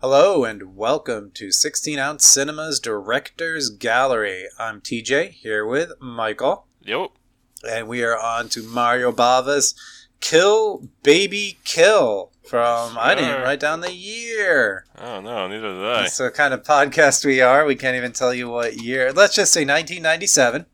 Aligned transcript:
Hello 0.00 0.44
and 0.44 0.76
welcome 0.76 1.30
to 1.32 1.50
16 1.50 1.98
Ounce 1.98 2.24
Cinema's 2.24 2.78
Directors 2.78 3.68
Gallery. 3.70 4.46
I'm 4.58 4.80
TJ 4.80 5.30
here 5.30 5.66
with 5.66 5.92
Michael, 6.00 6.66
Yep. 6.82 7.10
and 7.68 7.88
we 7.88 8.04
are 8.04 8.16
on 8.18 8.48
to 8.50 8.62
Mario 8.62 9.10
Bava's 9.12 9.74
Kill 10.20 10.88
Baby 11.02 11.58
Kill 11.64 12.30
from, 12.44 12.96
I 12.98 13.14
didn't 13.16 13.42
write 13.42 13.58
down 13.60 13.80
the 13.80 13.92
year. 13.92 14.84
Oh 14.96 15.20
no, 15.20 15.48
neither 15.48 15.72
did 15.74 15.84
I. 15.84 16.02
That's 16.02 16.16
the 16.18 16.30
kind 16.30 16.54
of 16.54 16.62
podcast 16.62 17.24
we 17.24 17.40
are. 17.40 17.64
We 17.64 17.74
can't 17.76 17.96
even 17.96 18.12
tell 18.12 18.32
you 18.32 18.48
what 18.48 18.80
year. 18.80 19.12
Let's 19.12 19.34
just 19.34 19.52
say 19.52 19.64
1997. 19.64 20.66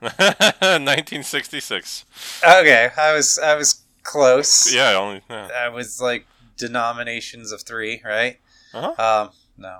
1966. 0.00 2.04
Okay, 2.44 2.88
I 2.96 3.12
was 3.14 3.38
I 3.38 3.54
was 3.56 3.82
close. 4.02 4.72
Yeah, 4.74 4.92
only. 4.94 5.22
Yeah. 5.30 5.48
I 5.54 5.68
was 5.70 5.98
like 6.00 6.26
denominations 6.58 7.52
of 7.52 7.62
three, 7.62 8.02
right? 8.04 8.38
Uh-huh. 8.74 9.22
Um, 9.22 9.30
no. 9.56 9.78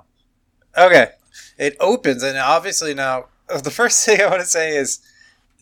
Okay. 0.77 1.09
It 1.57 1.75
opens, 1.79 2.23
and 2.23 2.37
obviously 2.37 2.93
now 2.93 3.25
the 3.63 3.71
first 3.71 4.05
thing 4.05 4.21
I 4.21 4.27
want 4.27 4.41
to 4.41 4.47
say 4.47 4.75
is, 4.75 4.99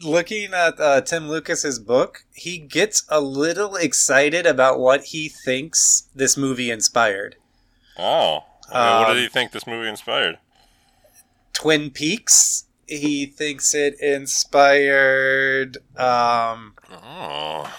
looking 0.04 0.54
at 0.54 0.80
uh, 0.80 1.02
Tim 1.02 1.30
Lucas's 1.30 1.80
book, 1.80 2.26
he 2.34 2.58
gets 2.58 3.04
a 3.10 3.22
little 3.22 3.76
excited 3.76 4.46
about 4.46 4.80
what 4.80 5.06
he 5.06 5.30
thinks 5.30 6.10
this 6.16 6.36
movie 6.38 6.70
inspired. 6.72 7.36
Oh. 7.98 8.44
Okay, 8.70 8.74
what 8.80 9.10
Um, 9.10 9.16
did 9.16 9.22
he 9.22 9.28
think 9.30 9.52
this 9.52 9.68
movie 9.68 9.88
inspired? 9.90 10.40
Twin 11.54 11.90
Peaks. 11.92 12.66
He 12.88 13.26
thinks 13.28 13.74
it 13.74 14.00
inspired 14.02 15.78
um, 15.96 16.74
Oh. 16.92 17.72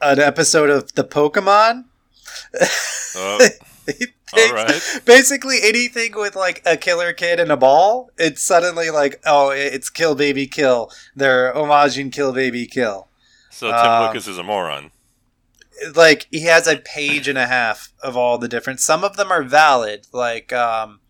an 0.00 0.20
episode 0.20 0.70
of 0.70 0.92
the 0.94 1.04
Pokemon. 1.04 1.84
Uh, 3.16 3.48
He 3.98 4.06
all 4.32 4.52
right. 4.52 4.80
basically 5.04 5.58
anything 5.62 6.12
with 6.14 6.34
like 6.36 6.62
a 6.66 6.76
killer 6.76 7.12
kid 7.12 7.40
and 7.40 7.52
a 7.52 7.56
ball, 7.56 8.10
it's 8.18 8.42
suddenly 8.42 8.90
like, 8.90 9.20
oh, 9.24 9.50
it's 9.50 9.90
Kill 9.90 10.14
Baby 10.14 10.46
Kill. 10.46 10.90
They're 11.14 11.52
homaging 11.54 12.12
Kill 12.12 12.32
Baby 12.32 12.66
Kill. 12.66 13.08
So 13.50 13.68
Tim 13.68 13.76
um, 13.76 14.06
Lucas 14.06 14.28
is 14.28 14.38
a 14.38 14.42
moron. 14.42 14.90
Like 15.94 16.26
he 16.30 16.42
has 16.42 16.66
a 16.66 16.78
page 16.78 17.28
and 17.28 17.38
a 17.38 17.46
half 17.46 17.92
of 18.02 18.16
all 18.16 18.38
the 18.38 18.48
different. 18.48 18.80
Some 18.80 19.04
of 19.04 19.16
them 19.16 19.30
are 19.30 19.42
valid. 19.42 20.06
Like, 20.12 20.52
um, 20.52 21.00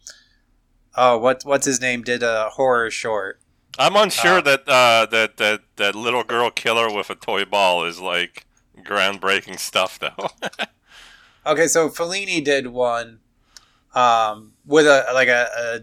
oh, 0.94 1.18
what 1.18 1.42
what's 1.44 1.66
his 1.66 1.80
name 1.80 2.02
did 2.02 2.22
a 2.22 2.50
horror 2.50 2.90
short. 2.90 3.40
I'm 3.78 3.96
unsure 3.96 4.38
uh, 4.38 4.42
that 4.42 4.68
uh, 4.68 5.06
that 5.06 5.36
that 5.36 5.60
that 5.76 5.94
little 5.94 6.24
girl 6.24 6.50
killer 6.50 6.92
with 6.92 7.10
a 7.10 7.14
toy 7.14 7.44
ball 7.44 7.84
is 7.84 8.00
like 8.00 8.46
groundbreaking 8.78 9.58
stuff, 9.58 9.98
though. 9.98 10.30
Okay, 11.46 11.68
so 11.68 11.88
Fellini 11.88 12.42
did 12.44 12.66
one, 12.68 13.20
um, 13.94 14.52
with 14.66 14.86
a 14.86 15.06
like 15.14 15.28
a, 15.28 15.48
a 15.56 15.80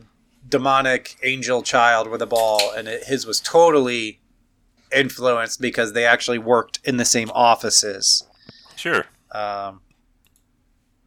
demonic 0.48 1.16
angel 1.24 1.64
child 1.64 2.10
with 2.10 2.22
a 2.22 2.26
ball, 2.28 2.72
and 2.76 2.88
it, 2.88 3.06
his 3.06 3.26
was 3.26 3.40
totally 3.40 4.20
influenced 4.96 5.62
because 5.62 5.94
they 5.94 6.06
actually 6.06 6.38
worked 6.38 6.80
in 6.84 6.98
the 6.98 7.06
same 7.06 7.32
offices. 7.34 8.28
sure. 8.76 9.06
Um, 9.32 9.80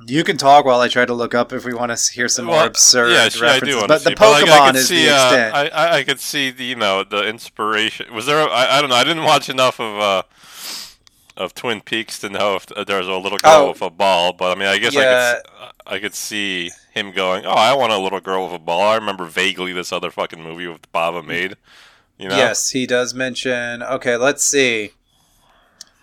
you 0.06 0.24
can 0.24 0.36
talk 0.36 0.64
while 0.64 0.80
I 0.80 0.88
try 0.88 1.04
to 1.06 1.14
look 1.14 1.34
up 1.34 1.52
if 1.52 1.64
we 1.64 1.72
want 1.72 1.96
to 1.96 2.12
hear 2.12 2.28
some 2.28 2.46
more 2.46 2.56
Well, 2.56 2.66
absurd 2.66 3.12
yeah, 3.12 3.28
sure, 3.28 3.46
I 3.46 3.52
references. 3.52 3.80
but 3.86 3.86
the 3.88 3.98
see. 4.10 4.14
But, 4.14 4.30
like, 4.30 4.44
Pokemon 4.44 4.60
I 4.60 4.66
could 4.66 4.76
is 4.76 4.88
see, 4.88 5.04
the 5.04 5.10
uh, 5.10 5.24
extent. 5.24 5.54
I, 5.54 5.68
I 5.68 5.96
I 5.98 6.02
could 6.04 6.20
see 6.20 6.50
the 6.50 6.64
you 6.64 6.76
know 6.76 7.04
the 7.04 7.26
inspiration. 7.28 8.12
Was 8.14 8.26
there? 8.26 8.40
A, 8.40 8.44
I, 8.46 8.78
I 8.78 8.80
don't 8.80 8.90
know. 8.90 8.96
I 8.96 9.04
didn't 9.04 9.22
watch 9.22 9.48
enough 9.48 9.78
of 9.80 9.98
uh 10.00 10.22
of 11.36 11.54
Twin 11.54 11.80
Peaks 11.80 12.18
to 12.20 12.28
know 12.28 12.56
if 12.56 12.66
there's 12.86 13.06
a 13.08 13.14
little 13.14 13.38
girl 13.38 13.52
Oh. 13.52 13.68
with 13.70 13.82
a 13.82 13.90
ball. 13.90 14.32
But 14.32 14.56
I 14.56 14.58
mean, 14.58 14.68
I 14.68 14.78
guess 14.78 14.94
Yeah. 14.94 15.00
I 15.00 15.04
could 15.04 15.66
s- 15.66 15.72
I 15.88 15.98
could 16.00 16.14
see 16.14 16.70
him 16.92 17.12
going. 17.12 17.46
Oh, 17.46 17.50
I 17.50 17.72
want 17.74 17.92
a 17.92 17.98
little 17.98 18.20
girl 18.20 18.44
with 18.46 18.54
a 18.54 18.58
ball. 18.58 18.82
I 18.88 18.96
remember 18.96 19.24
vaguely 19.24 19.72
this 19.72 19.92
other 19.92 20.10
fucking 20.10 20.42
movie 20.42 20.66
with 20.66 20.90
Bava 20.92 21.24
made. 21.24 21.56
You 22.18 22.28
know. 22.30 22.36
Yes, 22.36 22.70
he 22.70 22.86
does 22.86 23.12
mention. 23.14 23.82
Okay, 23.82 24.16
let's 24.16 24.42
see. 24.42 24.92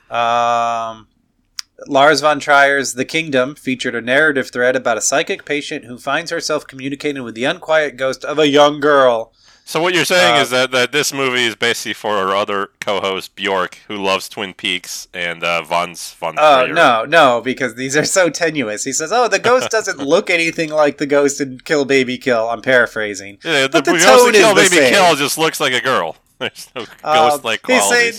Um, 0.10 1.08
Lars 1.88 2.22
von 2.22 2.40
Trier's 2.40 2.94
The 2.94 3.04
Kingdom 3.06 3.56
featured 3.56 3.96
a 3.96 4.02
narrative 4.02 4.52
thread 4.52 4.76
about 4.76 4.98
a 4.98 5.02
psychic 5.02 5.44
patient 5.44 5.86
who 5.86 5.98
finds 5.98 6.32
herself 6.32 6.66
communicating 6.68 7.24
with 7.24 7.36
the 7.36 7.46
unquiet 7.46 7.98
ghost 7.98 8.24
of 8.24 8.38
a 8.40 8.48
young 8.48 8.80
girl. 8.80 9.34
So 9.66 9.82
what 9.82 9.94
you're 9.96 10.04
saying 10.06 10.38
Uh, 10.38 10.42
is 10.42 10.50
that, 10.50 10.72
that 10.72 10.92
this 10.92 11.14
movie 11.14 11.46
is 11.46 11.56
basically 11.56 11.94
for 11.94 12.18
our 12.18 12.36
other 12.36 12.70
co-host 12.82 13.34
Bjork, 13.36 13.76
who 13.88 13.96
loves 13.96 14.28
Twin 14.28 14.54
Peaks 14.54 15.08
and 15.14 15.42
uh, 15.44 15.62
Von's 15.64 16.14
Von 16.16 16.36
Oh 16.38 16.66
Trier. 16.66 16.74
no, 16.74 17.06
no, 17.06 17.42
because 17.42 17.76
these 17.76 17.96
are 17.96 18.04
so 18.04 18.30
tenuous. 18.30 18.84
He 18.84 18.92
says, 18.92 19.12
"Oh, 19.14 19.28
the 19.30 19.40
ghost 19.40 19.70
doesn't 19.78 20.00
look 20.00 20.30
anything 20.30 20.70
like 20.70 20.98
the 20.98 21.06
ghost 21.06 21.40
in 21.40 21.60
Kill 21.60 21.86
Baby 21.86 22.18
Kill." 22.18 22.50
I'm 22.50 22.62
paraphrasing. 22.62 23.38
Yeah, 23.44 23.64
the, 23.64 23.70
But 23.70 23.86
the 23.86 23.92
Ghost 23.94 24.06
tone 24.06 24.36
is 24.36 24.42
Kill 24.42 24.54
Baby 24.56 24.68
same. 24.68 24.94
Kill 24.94 25.16
just 25.16 25.38
looks 25.38 25.60
like 25.62 25.74
a 25.74 25.82
girl. 25.82 26.18
There's 26.40 26.68
no 26.76 26.82
Um, 26.82 27.30
ghost-like 27.30 27.62
qualities. 27.62 27.90
saying 27.90 28.14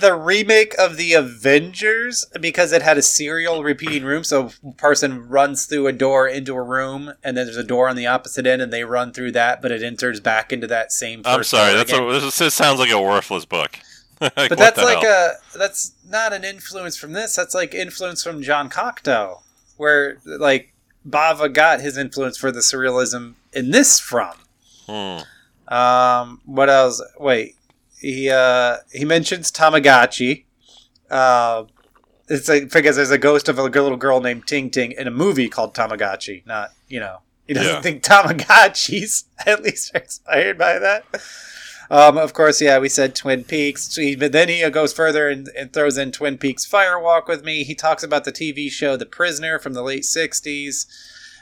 the 0.00 0.14
remake 0.14 0.74
of 0.78 0.96
the 0.96 1.12
Avengers 1.14 2.24
because 2.40 2.72
it 2.72 2.82
had 2.82 2.98
a 2.98 3.02
serial 3.02 3.62
repeating 3.62 4.04
room. 4.04 4.24
So 4.24 4.50
person 4.76 5.28
runs 5.28 5.66
through 5.66 5.86
a 5.86 5.92
door 5.92 6.26
into 6.28 6.54
a 6.54 6.62
room, 6.62 7.12
and 7.22 7.36
then 7.36 7.46
there's 7.46 7.56
a 7.56 7.64
door 7.64 7.88
on 7.88 7.96
the 7.96 8.06
opposite 8.06 8.46
end, 8.46 8.62
and 8.62 8.72
they 8.72 8.84
run 8.84 9.12
through 9.12 9.32
that, 9.32 9.62
but 9.62 9.72
it 9.72 9.82
enters 9.82 10.20
back 10.20 10.52
into 10.52 10.66
that 10.66 10.92
same. 10.92 11.22
I'm 11.24 11.44
sorry. 11.44 11.74
That's 11.74 11.92
a, 11.92 12.20
this, 12.20 12.38
this 12.38 12.54
sounds 12.54 12.78
like 12.78 12.90
a 12.90 13.00
worthless 13.00 13.44
book. 13.44 13.78
Like, 14.20 14.48
but 14.48 14.56
that's 14.56 14.78
like 14.78 15.02
hell? 15.02 15.34
a 15.54 15.58
that's 15.58 15.92
not 16.08 16.32
an 16.32 16.44
influence 16.44 16.96
from 16.96 17.12
this. 17.12 17.34
That's 17.36 17.52
like 17.52 17.74
influence 17.74 18.22
from 18.22 18.42
Jean 18.42 18.70
Cocteau, 18.70 19.42
where 19.76 20.18
like 20.24 20.72
Bava 21.06 21.52
got 21.52 21.80
his 21.80 21.98
influence 21.98 22.38
for 22.38 22.50
the 22.50 22.60
surrealism 22.60 23.34
in 23.52 23.70
this 23.70 24.00
from. 24.00 24.32
Hmm. 24.86 25.18
Um, 25.72 26.40
what 26.46 26.70
else? 26.70 27.02
Wait, 27.18 27.53
he 28.04 28.30
uh 28.30 28.76
he 28.92 29.04
mentions 29.04 29.50
Tamagotchi. 29.50 30.44
Uh, 31.10 31.64
it's 32.28 32.48
like 32.48 32.70
because 32.72 32.96
there's 32.96 33.10
a 33.10 33.18
ghost 33.18 33.48
of 33.48 33.58
a 33.58 33.62
little 33.62 33.96
girl 33.96 34.20
named 34.20 34.46
Ting 34.46 34.70
Ting 34.70 34.92
in 34.92 35.06
a 35.06 35.10
movie 35.10 35.48
called 35.48 35.74
Tamagotchi. 35.74 36.46
Not 36.46 36.70
you 36.88 37.00
know 37.00 37.18
he 37.46 37.54
doesn't 37.54 37.74
Yeah. 37.74 37.80
think 37.80 38.02
Tamagotchis 38.02 39.24
at 39.46 39.62
least 39.62 39.94
are 39.94 40.00
inspired 40.00 40.58
by 40.58 40.78
that. 40.78 41.04
Um, 41.90 42.16
of 42.16 42.32
course, 42.32 42.62
yeah, 42.62 42.78
we 42.78 42.88
said 42.88 43.14
Twin 43.14 43.44
Peaks, 43.44 43.92
So 43.94 44.00
he- 44.00 44.16
but 44.16 44.32
then 44.32 44.48
he 44.48 44.68
goes 44.70 44.94
further 44.94 45.28
and, 45.28 45.48
and 45.56 45.70
throws 45.70 45.98
in 45.98 46.12
Twin 46.12 46.38
Peaks 46.38 46.64
Firewalk 46.66 47.28
with 47.28 47.44
me. 47.44 47.62
He 47.62 47.74
talks 47.74 48.02
about 48.02 48.24
the 48.24 48.32
TV 48.32 48.70
show 48.70 48.96
The 48.96 49.04
Prisoner 49.04 49.58
from 49.58 49.74
the 49.74 49.82
late 49.82 50.04
'60s, 50.04 50.86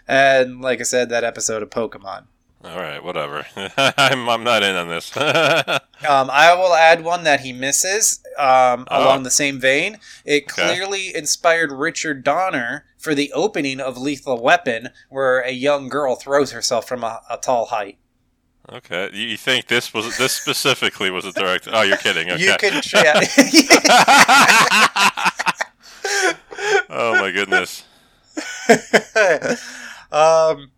and 0.08 0.60
like 0.60 0.80
I 0.80 0.82
said, 0.82 1.08
that 1.10 1.22
episode 1.22 1.62
of 1.62 1.70
Pokemon. 1.70 2.24
All 2.64 2.76
right, 2.76 3.02
whatever. 3.02 3.44
I'm 3.76 4.28
I'm 4.28 4.44
not 4.44 4.62
in 4.62 4.76
on 4.76 4.88
this. 4.88 5.10
Um, 6.08 6.30
I 6.32 6.52
will 6.54 6.74
add 6.74 7.04
one 7.04 7.22
that 7.24 7.40
he 7.42 7.52
misses 7.52 8.18
um, 8.36 8.86
Oh. 8.90 9.04
along 9.04 9.22
the 9.22 9.30
same 9.30 9.60
vein. 9.60 9.98
It 10.24 10.50
Okay. 10.50 10.74
clearly 10.74 11.14
inspired 11.14 11.70
Richard 11.70 12.24
Donner 12.24 12.86
for 12.98 13.14
the 13.14 13.32
opening 13.32 13.78
of 13.78 13.96
Lethal 13.96 14.42
Weapon, 14.42 14.88
where 15.10 15.38
a 15.42 15.52
young 15.52 15.88
girl 15.88 16.16
throws 16.16 16.50
herself 16.50 16.88
from 16.88 17.04
a, 17.04 17.20
a 17.30 17.36
tall 17.36 17.66
height. 17.66 17.98
okay, 18.68 19.10
you, 19.12 19.26
you 19.28 19.36
think 19.36 19.68
this 19.68 19.94
was 19.94 20.18
this 20.18 20.32
specifically 20.32 21.08
was 21.08 21.24
a 21.24 21.30
direct? 21.32 21.68
Oh, 21.72 21.82
you're 21.82 21.96
kidding. 21.98 22.28
Okay. 22.32 22.42
You 22.42 22.56
can, 22.58 22.82
yeah. 22.92 23.20
oh 26.90 27.16
my 27.20 27.30
goodness. 27.32 27.84
um, 30.10 30.70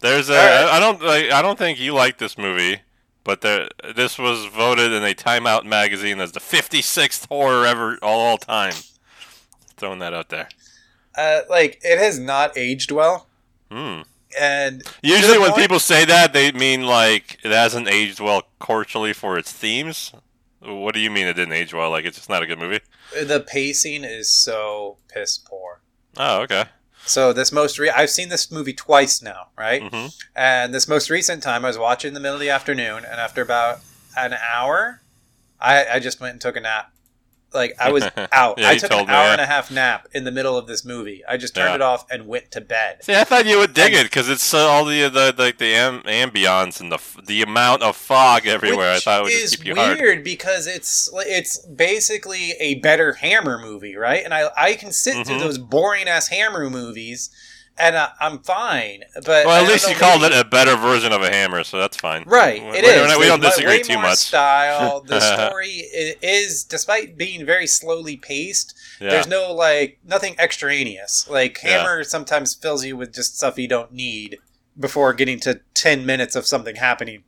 There's 0.00 0.28
a. 0.28 0.34
Right. 0.34 0.68
I 0.72 0.80
don't. 0.80 1.02
Like, 1.02 1.30
I 1.30 1.42
don't 1.42 1.58
think 1.58 1.78
you 1.80 1.92
like 1.94 2.18
this 2.18 2.36
movie, 2.38 2.80
but 3.24 3.40
there. 3.40 3.68
This 3.94 4.18
was 4.18 4.44
voted 4.46 4.92
in 4.92 5.02
a 5.02 5.14
Time 5.14 5.46
Out 5.46 5.66
magazine 5.66 6.20
as 6.20 6.32
the 6.32 6.40
56th 6.40 7.26
horror 7.28 7.66
ever 7.66 7.98
all, 8.02 8.20
all 8.20 8.38
time. 8.38 8.74
Throwing 9.76 9.98
that 10.00 10.14
out 10.14 10.28
there. 10.28 10.48
uh, 11.16 11.40
like 11.50 11.80
it 11.82 11.98
has 11.98 12.18
not 12.18 12.56
aged 12.56 12.90
well, 12.92 13.26
Hmm. 13.70 14.02
and 14.38 14.82
Usually, 15.02 15.38
when 15.38 15.50
point- 15.50 15.62
people 15.62 15.78
say 15.80 16.04
that, 16.04 16.32
they 16.32 16.52
mean 16.52 16.82
like 16.84 17.38
it 17.44 17.50
hasn't 17.52 17.88
aged 17.88 18.20
well 18.20 18.42
culturally 18.60 19.12
for 19.12 19.36
its 19.38 19.52
themes. 19.52 20.12
What 20.60 20.94
do 20.94 21.00
you 21.00 21.10
mean 21.10 21.26
it 21.28 21.34
didn't 21.34 21.54
age 21.54 21.72
well? 21.72 21.90
Like 21.90 22.04
it's 22.04 22.16
just 22.16 22.28
not 22.28 22.42
a 22.42 22.46
good 22.46 22.58
movie? 22.58 22.80
the 23.12 23.40
pacing 23.40 24.04
is 24.04 24.28
so 24.28 24.98
piss 25.12 25.38
poor. 25.38 25.80
Oh, 26.16 26.40
okay. 26.42 26.64
So 27.08 27.32
this 27.32 27.50
most 27.52 27.78
re- 27.78 27.90
I've 27.90 28.10
seen 28.10 28.28
this 28.28 28.50
movie 28.50 28.72
twice 28.74 29.22
now, 29.22 29.48
right? 29.56 29.82
hmm 29.82 30.06
And 30.36 30.74
this 30.74 30.86
most 30.86 31.10
recent 31.10 31.42
time, 31.42 31.64
I 31.64 31.68
was 31.68 31.78
watching 31.78 32.08
in 32.08 32.14
the 32.14 32.20
middle 32.20 32.36
of 32.36 32.40
the 32.40 32.50
afternoon, 32.50 33.04
and 33.04 33.20
after 33.20 33.42
about 33.42 33.80
an 34.16 34.34
hour, 34.34 35.00
I, 35.60 35.86
I 35.94 35.98
just 36.00 36.20
went 36.20 36.32
and 36.32 36.40
took 36.40 36.56
a 36.56 36.60
nap. 36.60 36.92
Like 37.54 37.74
I 37.80 37.90
was 37.90 38.04
out. 38.32 38.58
Yeah, 38.58 38.68
I 38.68 38.76
took 38.76 38.90
told 38.90 39.02
an 39.02 39.08
me, 39.08 39.14
hour 39.14 39.24
yeah. 39.26 39.32
and 39.32 39.40
a 39.40 39.46
half 39.46 39.70
nap 39.70 40.06
in 40.12 40.24
the 40.24 40.30
middle 40.30 40.56
of 40.58 40.66
this 40.66 40.84
movie. 40.84 41.22
I 41.26 41.36
just 41.38 41.54
turned 41.54 41.70
Yeah. 41.70 41.74
it 41.76 41.82
off 41.82 42.04
and 42.10 42.26
went 42.26 42.50
to 42.52 42.60
bed. 42.60 43.02
See, 43.04 43.14
I 43.14 43.24
thought 43.24 43.46
you 43.46 43.58
would 43.58 43.72
dig 43.74 43.94
it 43.94 44.04
because 44.04 44.28
it's 44.28 44.52
uh, 44.52 44.58
all 44.68 44.84
the 44.84 45.08
the 45.08 45.34
like 45.38 45.58
the 45.58 45.74
am- 45.74 46.02
ambiance 46.02 46.80
and 46.80 46.92
the 46.92 46.96
f- 46.96 47.16
the 47.26 47.40
amount 47.42 47.82
of 47.82 47.96
fog 47.96 48.46
everywhere. 48.46 48.92
I 48.92 48.98
thought 48.98 49.20
it 49.20 49.22
would 49.24 49.32
just 49.32 49.58
keep 49.58 49.66
you 49.68 49.74
hard. 49.76 49.98
weird 49.98 50.24
because 50.24 50.66
it's 50.66 51.10
it's 51.14 51.58
basically 51.66 52.52
a 52.60 52.76
better 52.80 53.14
Hammer 53.14 53.58
movie, 53.58 53.96
right? 53.96 54.22
And 54.24 54.34
I 54.34 54.50
I 54.56 54.74
can 54.74 54.92
sit 54.92 55.26
through 55.26 55.36
Mhm. 55.36 55.40
those 55.40 55.58
boring 55.58 56.06
ass 56.08 56.28
Hammer 56.28 56.68
movies 56.68 57.30
and 57.78 57.96
uh, 57.96 58.08
I'm 58.20 58.38
fine. 58.40 59.02
But 59.14 59.46
Well, 59.46 59.62
at 59.64 59.68
least 59.68 59.88
you 59.88 59.94
called 59.96 60.22
it 60.22 60.32
a 60.32 60.44
better 60.44 60.76
version 60.76 61.12
of 61.12 61.22
a 61.22 61.30
hammer, 61.30 61.64
so 61.64 61.78
that's 61.78 61.96
fine. 61.96 62.24
Right, 62.26 62.62
We- 62.62 62.68
it 62.78 62.82
we 62.84 62.88
is. 62.90 63.18
We 63.18 63.26
don't 63.26 63.40
disagree 63.40 63.78
way 63.78 63.82
too 63.82 63.98
much. 63.98 64.18
Style. 64.18 65.00
The 65.06 65.20
story 65.20 65.68
is, 66.22 66.64
despite 66.64 67.16
being 67.16 67.44
very 67.46 67.66
slowly 67.66 68.16
paced, 68.16 68.74
Yeah. 69.00 69.10
there's 69.10 69.26
no 69.28 69.52
like 69.52 69.98
nothing 70.04 70.34
extraneous. 70.38 71.28
Like 71.28 71.60
Yeah. 71.62 71.78
Hammer 71.78 72.04
sometimes 72.04 72.54
fills 72.54 72.84
you 72.84 72.96
with 72.96 73.14
just 73.14 73.36
stuff 73.36 73.58
you 73.58 73.68
don't 73.68 73.92
need 73.92 74.38
before 74.78 75.12
getting 75.14 75.40
to 75.40 75.60
ten 75.74 76.04
minutes 76.06 76.36
of 76.36 76.46
something 76.46 76.76
happening. 76.76 77.24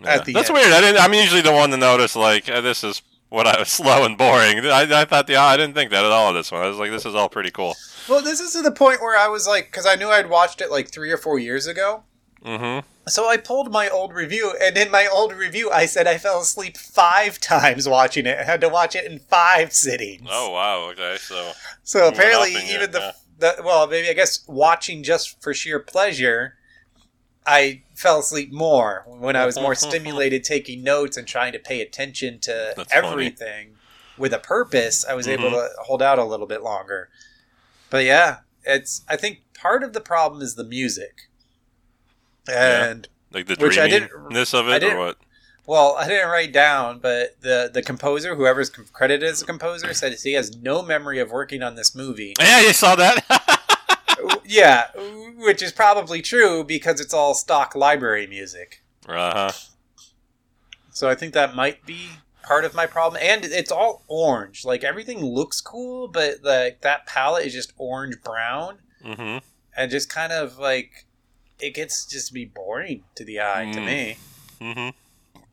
Yeah. 0.00 0.14
at 0.14 0.24
the 0.26 0.32
That's 0.34 0.50
end. 0.50 0.58
weird. 0.58 0.72
I 0.72 0.80
didn't. 0.80 1.00
I'm 1.02 1.14
usually 1.14 1.40
the 1.40 1.52
one 1.52 1.70
to 1.70 1.76
notice 1.76 2.14
like 2.16 2.48
uh, 2.50 2.60
this 2.60 2.84
is 2.84 3.00
what 3.28 3.46
I 3.46 3.58
was 3.58 3.68
slow 3.80 4.04
and 4.04 4.16
boring. 4.16 4.60
I, 4.66 5.00
I 5.02 5.04
thought 5.04 5.26
the 5.26 5.36
I 5.36 5.56
didn't 5.56 5.74
think 5.74 5.90
that 5.90 6.04
at 6.04 6.10
all. 6.12 6.32
This 6.32 6.50
one, 6.52 6.62
I 6.62 6.68
was 6.68 6.78
like, 6.78 6.90
this 6.90 7.06
is 7.06 7.14
all 7.14 7.28
pretty 7.28 7.50
cool. 7.50 7.74
Well, 8.08 8.22
this 8.22 8.40
is 8.40 8.52
to 8.52 8.62
the 8.62 8.70
point 8.70 9.00
where 9.00 9.18
I 9.18 9.28
was 9.28 9.46
like, 9.46 9.66
because 9.66 9.86
I 9.86 9.96
knew 9.96 10.08
I'd 10.08 10.30
watched 10.30 10.60
it 10.60 10.70
like 10.70 10.88
three 10.88 11.10
or 11.10 11.16
four 11.16 11.38
years 11.38 11.66
ago. 11.66 12.04
Mm-hmm. 12.44 12.86
So 13.08 13.28
I 13.28 13.36
pulled 13.36 13.72
my 13.72 13.88
old 13.88 14.12
review, 14.12 14.54
and 14.60 14.76
in 14.76 14.90
my 14.90 15.06
old 15.12 15.32
review, 15.32 15.70
I 15.70 15.86
said 15.86 16.06
I 16.06 16.18
fell 16.18 16.40
asleep 16.40 16.76
five 16.76 17.40
times 17.40 17.88
watching 17.88 18.26
it. 18.26 18.38
I 18.38 18.44
had 18.44 18.60
to 18.60 18.68
watch 18.68 18.94
it 18.94 19.04
in 19.10 19.18
five 19.18 19.72
sittings. 19.72 20.28
Oh 20.30 20.50
wow. 20.52 20.90
Okay. 20.90 21.16
So 21.20 21.52
So 21.82 22.08
apparently, 22.08 22.50
even 22.52 22.68
your- 22.68 22.86
the, 22.86 22.98
yeah. 22.98 23.12
the 23.56 23.62
well, 23.64 23.86
maybe 23.86 24.08
I 24.08 24.12
guess 24.12 24.44
watching 24.46 25.02
just 25.02 25.42
for 25.42 25.52
sheer 25.54 25.78
pleasure, 25.80 26.54
I 27.46 27.82
fell 27.94 28.18
asleep 28.20 28.52
more 28.52 29.04
when 29.06 29.36
I 29.36 29.46
was 29.46 29.56
more 29.56 29.74
stimulated, 29.86 30.42
taking 30.44 30.82
notes 30.82 31.16
and 31.16 31.26
trying 31.28 31.52
to 31.52 31.58
pay 31.58 31.80
attention 31.80 32.38
to 32.40 32.74
That's 32.76 32.92
funny. 32.92 33.06
everything 33.08 33.76
with 34.18 34.32
a 34.32 34.38
purpose. 34.38 35.04
I 35.04 35.14
was 35.14 35.28
able 35.28 35.50
Mhm. 35.50 35.52
to 35.52 35.68
hold 35.82 36.02
out 36.02 36.18
a 36.18 36.24
little 36.24 36.46
bit 36.46 36.62
longer. 36.62 37.08
But 37.90 38.04
yeah, 38.04 38.38
it's. 38.64 39.02
I 39.08 39.16
think 39.16 39.40
part 39.54 39.82
of 39.84 39.92
the 39.92 40.00
problem 40.00 40.42
is 40.42 40.54
the 40.56 40.64
music, 40.64 41.28
Yeah. 42.48 42.84
and 42.84 43.08
like 43.32 43.46
the 43.46 43.54
Which 43.56 43.78
I 43.78 43.88
didn't- 43.88 44.10
dreaminess 44.10 44.52
of 44.54 44.68
I 44.68 44.76
it, 44.76 44.80
didn't- 44.80 44.96
or 44.96 45.06
what? 45.06 45.18
well, 45.66 45.94
I 45.98 46.08
didn't 46.08 46.28
write 46.28 46.52
down, 46.52 46.98
but 46.98 47.40
the 47.42 47.70
the 47.72 47.82
composer, 47.82 48.34
whoever's 48.34 48.70
credited 48.70 49.28
as 49.28 49.42
a 49.42 49.44
composer, 49.46 49.92
said 49.94 50.14
he 50.22 50.32
has 50.32 50.56
no 50.56 50.82
memory 50.82 51.18
of 51.20 51.30
working 51.30 51.62
on 51.62 51.74
this 51.76 51.94
movie. 51.94 52.34
Yeah, 52.40 52.60
you 52.60 52.72
saw 52.72 52.96
that. 52.96 53.24
yeah, 54.44 54.86
which 55.36 55.62
is 55.62 55.72
probably 55.72 56.22
true 56.22 56.64
because 56.64 57.00
it's 57.00 57.14
all 57.14 57.34
stock 57.34 57.74
library 57.74 58.26
music. 58.26 58.82
uh 59.08 59.50
huh. 59.50 59.52
So 60.90 61.08
I 61.08 61.14
think 61.14 61.34
that 61.34 61.54
might 61.54 61.84
be 61.84 62.08
part 62.42 62.64
of 62.64 62.74
my 62.74 62.86
problem. 62.86 63.20
And 63.22 63.44
it's 63.44 63.70
all 63.72 64.02
orange. 64.08 64.64
Like 64.64 64.82
everything 64.84 65.22
looks 65.24 65.60
cool, 65.60 66.08
but 66.08 66.36
like 66.42 66.80
that 66.82 67.06
palette 67.06 67.46
is 67.46 67.52
just 67.52 67.72
orange 67.76 68.16
brown 68.24 68.78
Mm-hmm. 69.04 69.38
and 69.76 69.90
just 69.90 70.08
kind 70.08 70.32
of 70.32 70.58
like 70.58 71.06
it 71.60 71.74
gets 71.74 72.06
just 72.06 72.28
to 72.28 72.34
be 72.34 72.44
boring 72.44 73.04
to 73.14 73.24
the 73.24 73.40
eye 73.40 73.70
to 73.72 73.78
Mm. 73.78 73.86
me. 73.86 74.16
Mm-hmm. 74.60 74.88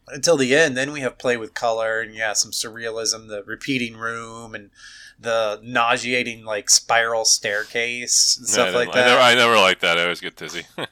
Until 0.07 0.37
the 0.37 0.55
end, 0.55 0.75
then 0.75 0.91
we 0.91 1.01
have 1.01 1.17
play 1.17 1.37
with 1.37 1.53
color 1.53 1.99
and 2.01 2.15
yeah, 2.15 2.33
some 2.33 2.51
surrealism, 2.51 3.27
the 3.27 3.43
repeating 3.45 3.95
room 3.97 4.55
and 4.55 4.69
the 5.19 5.59
nauseating 5.63 6.43
like 6.45 6.69
spiral 6.69 7.25
staircase 7.25 8.37
and 8.37 8.47
stuff 8.47 8.73
like 8.73 8.89
I 8.89 8.93
that. 8.93 9.05
never, 9.07 9.21
I 9.21 9.35
never 9.35 9.55
liked 9.55 9.81
that. 9.81 9.97
I 9.97 10.03
always 10.03 10.19
get 10.21 10.35
dizzy. 10.35 10.63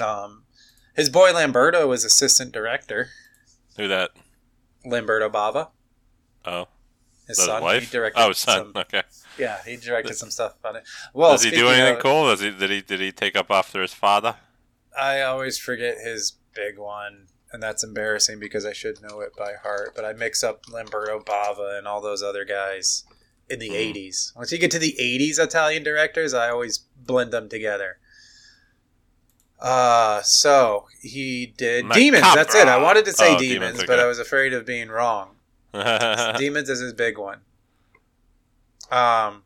Um, 0.00 0.44
his 0.94 1.10
boy 1.10 1.32
Lamberto 1.32 1.88
was 1.88 2.04
assistant 2.04 2.52
director. 2.52 3.08
Who 3.76 3.88
that? 3.88 4.10
Lamberto 4.84 5.28
Bava, 5.28 5.70
Oh, 6.44 6.68
his 7.26 7.36
his 7.36 7.46
son. 7.46 7.62
wife. 7.62 7.82
He 7.82 7.90
directed 7.90 8.20
oh, 8.20 8.28
his 8.28 8.38
son. 8.38 8.72
some- 8.72 8.82
okay. 8.82 9.02
yeah, 9.38 9.58
he 9.66 9.76
directed 9.76 10.14
some 10.14 10.30
stuff 10.30 10.54
on 10.64 10.76
it. 10.76 10.84
Well, 11.12 11.32
Does 11.32 11.42
he 11.42 11.50
do 11.50 11.68
anything 11.68 11.96
of- 11.96 12.02
cool? 12.02 12.26
Does 12.26 12.40
he? 12.40 12.50
Did 12.50 12.70
he? 12.70 12.80
Did 12.80 13.00
he 13.00 13.12
take 13.12 13.36
up 13.36 13.50
after 13.50 13.82
his 13.82 13.92
father? 13.92 14.36
I 14.98 15.20
always 15.22 15.58
forget 15.58 15.96
his 15.98 16.34
big 16.54 16.78
one, 16.78 17.26
and 17.52 17.62
that's 17.62 17.82
embarrassing 17.84 18.38
because 18.40 18.64
I 18.64 18.72
should 18.72 19.00
know 19.02 19.20
it 19.20 19.34
by 19.36 19.54
heart. 19.62 19.92
But 19.94 20.04
I 20.04 20.12
mix 20.12 20.42
up 20.44 20.64
Lamberto 20.68 21.20
Bava 21.24 21.78
and 21.78 21.86
all 21.86 22.00
those 22.00 22.22
other 22.22 22.44
guys 22.44 23.04
in 23.48 23.58
the 23.58 23.68
Hmm. 23.68 23.74
'80s. 23.74 24.36
Once 24.36 24.52
you 24.52 24.58
get 24.58 24.70
to 24.72 24.78
the 24.78 24.96
'80s 25.00 25.38
Italian 25.38 25.82
directors, 25.82 26.34
I 26.34 26.50
always 26.50 26.78
blend 26.96 27.32
them 27.32 27.48
together. 27.48 27.98
Uh, 29.60 30.22
so 30.22 30.86
he 31.02 31.46
did 31.56 31.84
Macabra. 31.84 31.94
Demons. 31.94 32.34
That's 32.34 32.54
it. 32.54 32.68
I 32.68 32.76
wanted 32.76 33.04
to 33.06 33.12
say 33.12 33.34
Oh, 33.34 33.38
Demons, 33.38 33.72
Demons, 33.72 33.84
but. 33.88 33.98
I 33.98 34.06
was 34.06 34.18
afraid 34.20 34.52
of 34.52 34.64
being 34.64 34.88
wrong. 34.88 35.36
Demons 35.72 36.68
is 36.70 36.78
his 36.80 36.92
big 36.92 37.18
one. 37.18 37.40
Um. 38.90 39.42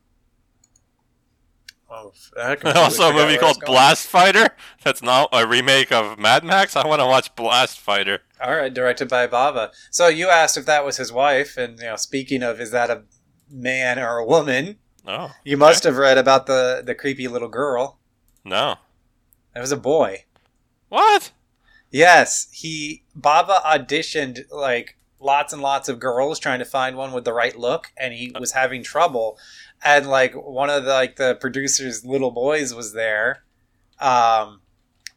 Oh, 1.94 2.12
that 2.36 2.64
also, 2.76 3.10
a 3.10 3.12
movie 3.12 3.34
where 3.34 3.44
I 3.44 3.48
was 3.48 3.58
called. 3.58 3.66
Blast 3.66 4.06
Fighter. 4.06 4.56
That's 4.82 5.02
not 5.02 5.28
a 5.30 5.46
remake 5.46 5.92
of 5.92 6.18
Mad 6.18 6.42
Max. 6.42 6.74
I 6.74 6.86
want 6.86 7.00
to 7.00 7.06
watch 7.06 7.34
Blast 7.36 7.78
Fighter. 7.78 8.20
All 8.40 8.56
right, 8.56 8.72
directed 8.72 9.10
by 9.10 9.26
Bava. 9.26 9.72
So 9.90 10.08
you 10.08 10.28
asked 10.30 10.56
if 10.56 10.64
that 10.64 10.86
was 10.86 10.96
his 10.96 11.12
wife, 11.12 11.58
and 11.58 11.78
you 11.78 11.84
know, 11.84 11.96
speaking 11.96 12.42
of, 12.42 12.60
is 12.62 12.70
that 12.70 12.88
a 12.88 13.02
man 13.50 13.98
or 13.98 14.16
a 14.16 14.26
woman? 14.26 14.78
Oh 15.06 15.32
You 15.44 15.58
must 15.58 15.84
have 15.84 15.98
read 15.98 16.16
about 16.16 16.46
the 16.46 16.82
the 16.84 16.94
creepy 16.94 17.28
little 17.28 17.48
girl. 17.48 17.98
no! 18.42 18.76
It 19.54 19.60
was 19.60 19.72
a 19.72 19.76
boy. 19.76 20.24
What? 20.88 21.32
Yes, 21.90 22.48
he 22.52 23.04
Bava 23.18 23.62
auditioned 23.64 24.44
like 24.50 24.96
lots 25.22 25.52
and 25.52 25.62
lots 25.62 25.88
of 25.88 26.00
girls 26.00 26.38
trying 26.38 26.58
to 26.58 26.64
find 26.64 26.96
one 26.96 27.12
with 27.12 27.24
the 27.24 27.32
right 27.32 27.56
look, 27.56 27.92
and 27.96 28.14
he 28.14 28.32
uh. 28.34 28.40
was 28.40 28.52
having 28.52 28.82
trouble. 28.82 29.38
And 29.84 30.06
like 30.06 30.34
one 30.34 30.70
of 30.70 30.84
the 30.84 30.90
like 30.92 31.16
the 31.16 31.34
producers' 31.34 32.04
little 32.04 32.30
boys 32.30 32.72
was 32.74 32.92
there, 32.92 33.42
um, 33.98 34.60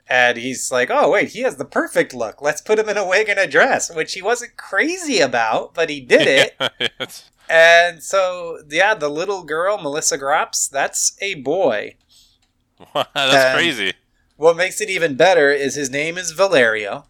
and 0.10 0.38
he's 0.38 0.72
like, 0.72 0.90
"Oh 0.92 1.12
wait, 1.12 1.30
he 1.30 1.42
has 1.42 1.58
the 1.58 1.66
perfect 1.66 2.14
look. 2.14 2.42
Let's 2.42 2.62
put 2.62 2.80
him 2.80 2.90
in 2.90 2.98
a 2.98 3.08
wig 3.08 3.30
and 3.30 3.38
a 3.40 3.46
dress," 3.48 3.94
which 3.94 4.14
he 4.14 4.22
wasn't 4.24 4.58
crazy 4.58 5.20
about, 5.20 5.74
but 5.76 5.90
he 5.90 6.02
did 6.02 6.28
it. 6.28 6.56
It's- 7.00 7.30
And 7.48 8.02
so, 8.02 8.58
yeah, 8.72 8.96
the 8.96 9.08
little 9.10 9.44
girl, 9.44 9.78
Melissa 9.78 10.18
Graps, 10.18 10.68
that's 10.68 11.16
a 11.22 11.36
boy. 11.36 11.96
That's 12.94 13.16
And- 13.16 13.56
crazy. 13.56 13.94
What 14.38 14.58
makes 14.58 14.82
it 14.82 14.90
even 14.90 15.16
better 15.16 15.52
is 15.52 15.76
his 15.76 15.90
name 15.92 16.18
is 16.18 16.32
Valerio. 16.32 17.06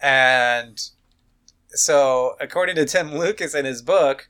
And 0.00 0.78
so, 1.68 2.34
according 2.40 2.74
to 2.76 2.84
Tim 2.84 3.16
Lucas 3.16 3.54
in 3.54 3.64
his 3.64 3.80
book, 3.80 4.28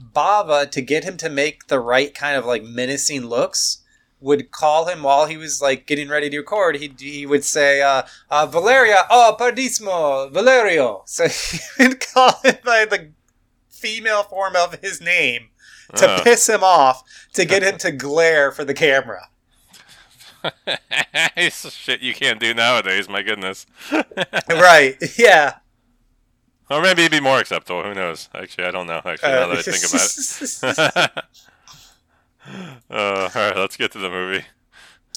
Bava, 0.00 0.70
to 0.70 0.80
get 0.80 1.04
him 1.04 1.16
to 1.18 1.28
make 1.28 1.66
the 1.68 1.80
right 1.80 2.14
kind 2.14 2.36
of 2.36 2.44
like 2.44 2.62
menacing 2.62 3.26
looks, 3.26 3.78
would 4.20 4.50
call 4.50 4.86
him 4.86 5.02
while 5.02 5.26
he 5.26 5.36
was 5.36 5.62
like 5.62 5.86
getting 5.86 6.08
ready 6.08 6.28
to 6.30 6.38
record. 6.38 6.76
He, 6.76 6.92
he 6.98 7.26
would 7.26 7.44
say, 7.44 7.80
uh, 7.82 8.02
uh, 8.30 8.46
Valeria, 8.46 9.04
oh, 9.10 9.36
pardissimo, 9.38 10.30
Valerio. 10.32 11.02
So 11.06 11.28
he 11.28 11.58
would 11.88 12.00
call 12.00 12.32
him 12.44 12.56
by 12.64 12.84
the 12.84 13.10
female 13.68 14.24
form 14.24 14.56
of 14.56 14.80
his 14.80 15.00
name 15.00 15.50
to 15.94 16.08
Uh. 16.08 16.22
piss 16.22 16.48
him 16.48 16.62
off, 16.64 17.02
to 17.34 17.44
get 17.44 17.62
him 17.62 17.78
to 17.84 17.92
glare 17.92 18.50
for 18.52 18.64
the 18.64 18.74
camera. 18.74 19.28
it's 21.36 21.70
shit 21.72 22.00
you 22.00 22.14
can't 22.14 22.38
do 22.40 22.54
nowadays. 22.54 23.08
My 23.08 23.22
goodness. 23.22 23.66
right, 24.48 24.96
yeah. 25.18 25.54
Or 26.70 26.82
maybe 26.82 27.02
it'd 27.02 27.12
be 27.12 27.20
more 27.20 27.38
acceptable. 27.38 27.82
Who 27.82 27.94
knows? 27.94 28.28
Actually, 28.34 28.64
I 28.64 28.70
don't 28.70 28.86
know. 28.86 29.00
Actually, 29.04 29.32
now 29.32 29.46
that 29.48 29.58
I 29.58 29.62
think 29.62 29.84
about 29.88 30.10
it. 31.16 31.24
uh, 32.90 33.30
all 33.34 33.48
right, 33.48 33.56
let's 33.56 33.76
get 33.76 33.92
to 33.92 33.98
the 33.98 34.10
movie. 34.10 34.44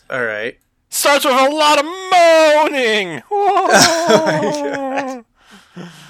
All 0.10 0.24
right. 0.24 0.58
Starts 0.90 1.24
with 1.24 1.34
a 1.34 1.50
lot 1.50 1.80
of 1.80 1.86
moaning. 1.86 3.24
Oh 3.34 5.24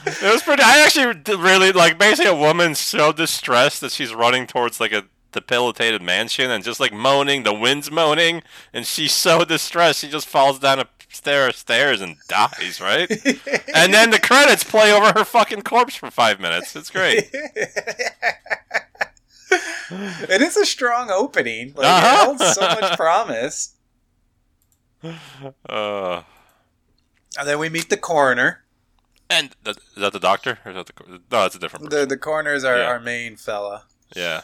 it 0.06 0.34
was 0.34 0.42
pretty. 0.42 0.64
I 0.64 0.80
actually 0.80 1.36
really 1.36 1.72
like. 1.72 1.98
Basically, 1.98 2.32
a 2.32 2.36
woman 2.36 2.76
so 2.76 3.12
distressed 3.12 3.82
that 3.82 3.92
she's 3.92 4.14
running 4.14 4.48
towards 4.48 4.80
like 4.80 4.92
a 4.92 5.06
debilitated 5.32 6.02
mansion 6.02 6.50
and 6.50 6.64
just 6.64 6.80
like 6.80 6.94
moaning. 6.94 7.44
The 7.44 7.54
wind's 7.54 7.92
moaning, 7.92 8.42
and 8.74 8.86
she's 8.86 9.14
so 9.14 9.46
distressed 9.46 10.00
she 10.00 10.10
just 10.10 10.28
falls 10.28 10.60
down 10.60 10.80
a 10.80 10.88
stair 11.12 11.48
of 11.48 11.56
stairs 11.56 12.02
and 12.02 12.16
dies. 12.28 12.80
Right. 12.82 13.10
and 13.76 13.94
then 13.94 14.10
the 14.12 14.20
credits 14.20 14.64
play 14.64 14.92
over 14.92 15.12
her 15.18 15.26
fucking 15.26 15.62
corpse 15.64 15.96
for 15.96 16.10
five 16.12 16.40
minutes. 16.40 16.76
It's 16.76 16.90
great. 16.90 17.30
it 19.92 20.42
is 20.42 20.58
a 20.58 20.66
strong 20.66 21.10
opening. 21.12 21.74
Like, 21.76 21.86
Uh-huh. 21.88 22.22
It 22.22 22.26
holds 22.40 22.54
so 22.56 22.62
much 22.62 22.98
promise. 22.98 23.76
Uh, 25.68 26.22
And 27.38 27.48
then 27.48 27.60
we 27.60 27.70
meet 27.70 27.90
the 27.90 27.98
coroner. 27.98 28.64
and 29.30 29.56
the, 29.64 29.72
is 29.72 29.78
that 29.98 30.14
the 30.14 30.20
doctor? 30.20 30.60
Or 30.66 30.72
is 30.72 30.78
that 30.78 30.86
the 30.88 30.94
no? 31.08 31.20
That's 31.30 31.56
a 31.56 31.60
different. 31.60 31.90
The 31.90 32.06
the 32.06 32.18
coroner's 32.18 32.64
our, 32.64 32.78
Yeah. 32.78 32.86
our 32.86 33.00
main 33.00 33.36
fella. 33.38 33.86
yeah. 34.16 34.42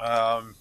Um, 0.00 0.56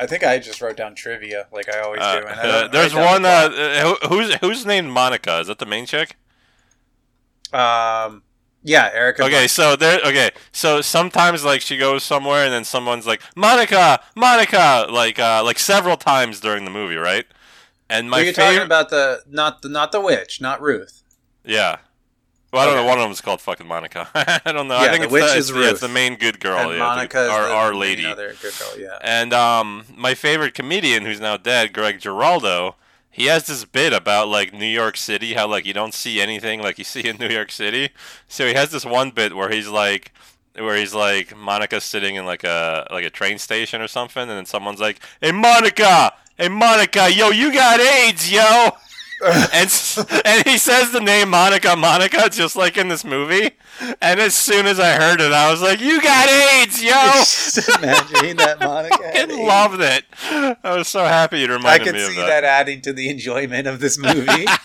I 0.00 0.06
think 0.06 0.24
I 0.24 0.38
just 0.38 0.60
wrote 0.60 0.76
down 0.76 0.94
trivia 0.94 1.46
like 1.52 1.68
I 1.74 1.80
always 1.80 2.00
Uh, 2.00 2.20
do. 2.20 2.26
And 2.26 2.40
I 2.40 2.42
uh, 2.42 2.60
don't 2.62 2.72
there's 2.72 2.94
one. 2.94 3.24
Uh, 3.24 3.48
uh, 3.52 4.08
who's 4.08 4.34
who's 4.36 4.66
named 4.66 4.90
Monica? 4.90 5.38
Is 5.40 5.46
that 5.48 5.58
the 5.58 5.66
main 5.66 5.86
chick? 5.86 6.16
Um, 7.52 8.22
Yeah, 8.62 8.90
Erica. 8.92 9.22
Okay, 9.24 9.46
so 9.46 9.76
there. 9.76 10.00
Okay, 10.04 10.30
so 10.52 10.80
sometimes 10.80 11.44
like 11.44 11.60
she 11.60 11.76
goes 11.76 12.02
somewhere 12.02 12.44
and 12.44 12.52
then 12.52 12.64
someone's 12.64 13.06
like 13.06 13.22
Monica, 13.36 14.00
Monica, 14.16 14.86
like 14.90 15.18
uh, 15.18 15.42
like 15.44 15.58
several 15.58 15.96
times 15.96 16.40
during 16.40 16.64
the 16.64 16.70
movie, 16.70 16.96
right? 16.96 17.26
And 17.88 18.10
my 18.10 18.20
Are 18.20 18.24
you 18.24 18.32
talking 18.32 18.62
about 18.62 18.90
the 18.90 19.22
not 19.28 19.62
the 19.62 19.68
not 19.68 19.92
the 19.92 20.00
witch, 20.00 20.40
not 20.40 20.60
Ruth? 20.60 21.02
yeah. 21.44 21.78
Well, 22.52 22.62
I 22.62 22.66
don't 22.66 22.74
Okay. 22.74 22.82
know. 22.84 22.88
One 22.88 22.98
of 22.98 23.02
them 23.04 23.12
is 23.12 23.20
called 23.20 23.40
fucking 23.40 23.66
Monica. 23.66 24.08
I 24.44 24.52
don't 24.52 24.68
know. 24.68 24.80
Yeah, 24.80 24.86
I 24.86 24.88
think 24.88 25.00
the 25.00 25.04
it's 25.04 25.12
witch 25.12 25.22
the, 25.32 25.36
is 25.36 25.50
it's, 25.50 25.58
yeah, 25.58 25.70
it's 25.70 25.80
the 25.80 25.88
main 25.88 26.16
good 26.16 26.40
girl. 26.40 26.58
and 26.58 26.72
yeah, 26.72 26.78
Monica 26.78 27.18
the, 27.18 27.24
is 27.24 27.30
our, 27.30 27.48
the, 27.48 27.54
our 27.54 27.74
lady. 27.74 28.02
Good 28.02 28.36
girl, 28.58 28.78
yeah. 28.78 28.98
And 29.02 29.32
um, 29.32 29.84
my 29.96 30.14
favorite 30.14 30.54
comedian, 30.54 31.04
who's 31.04 31.20
now 31.20 31.36
dead, 31.36 31.72
Greg 31.72 31.98
Giraldo, 32.00 32.76
he 33.10 33.26
has 33.26 33.46
this 33.46 33.64
bit 33.64 33.92
about 33.92 34.28
like 34.28 34.52
New 34.52 34.66
York 34.66 34.96
City, 34.96 35.34
how 35.34 35.48
like 35.48 35.66
you 35.66 35.72
don't 35.72 35.92
see 35.94 36.20
anything 36.20 36.62
like 36.62 36.78
you 36.78 36.84
see 36.94 37.06
in 37.08 37.16
New 37.16 37.28
York 37.28 37.50
City. 37.50 37.90
So 38.28 38.46
he 38.46 38.54
has 38.54 38.70
this 38.70 38.84
one 38.86 39.10
bit 39.10 39.34
where 39.36 39.50
he's 39.50 39.68
like, 39.68 40.12
where 40.54 40.76
he's 40.76 40.94
like 40.94 41.36
Monica's 41.36 41.84
sitting 41.84 42.14
in 42.14 42.24
like 42.24 42.44
a 42.44 42.86
like 42.90 43.04
a 43.04 43.10
train 43.10 43.38
station 43.38 43.82
or 43.82 43.88
something, 43.88 44.22
and 44.22 44.30
then 44.30 44.46
someone's 44.46 44.80
like, 44.80 45.00
"Hey 45.20 45.32
Monica, 45.32 46.14
hey 46.38 46.48
Monica, 46.48 47.10
yo, 47.12 47.30
you 47.30 47.52
got 47.52 47.80
AIDS, 47.80 48.30
yo." 48.32 48.70
And 49.24 49.70
and 50.24 50.46
he 50.46 50.58
says 50.58 50.92
the 50.92 51.00
name 51.00 51.30
Monica 51.30 51.74
Monica 51.76 52.28
just 52.30 52.56
like 52.56 52.76
in 52.76 52.88
this 52.88 53.04
movie. 53.04 53.50
And 54.00 54.20
as 54.20 54.34
soon 54.34 54.66
as 54.66 54.80
I 54.80 54.92
heard 54.92 55.20
it, 55.20 55.32
I 55.32 55.50
was 55.50 55.60
like, 55.62 55.80
"You 55.80 56.00
got 56.00 56.28
AIDS, 56.28 56.82
yo!" 56.82 56.90
Just 57.18 57.68
imagining 57.78 58.36
that 58.36 58.58
Monica. 58.60 58.96
I 59.00 59.24
loved 59.24 59.80
it. 59.80 60.04
I 60.64 60.76
was 60.76 60.88
so 60.88 61.04
happy 61.04 61.40
you 61.40 61.48
reminded 61.48 61.84
could 61.84 61.94
me 61.94 62.02
of 62.04 62.08
that. 62.08 62.08
I 62.08 62.14
can 62.14 62.14
see 62.14 62.20
that. 62.20 62.40
that 62.40 62.44
adding 62.44 62.80
to 62.82 62.92
the 62.92 63.08
enjoyment 63.10 63.66
of 63.66 63.80
this 63.80 63.98
movie. 63.98 64.46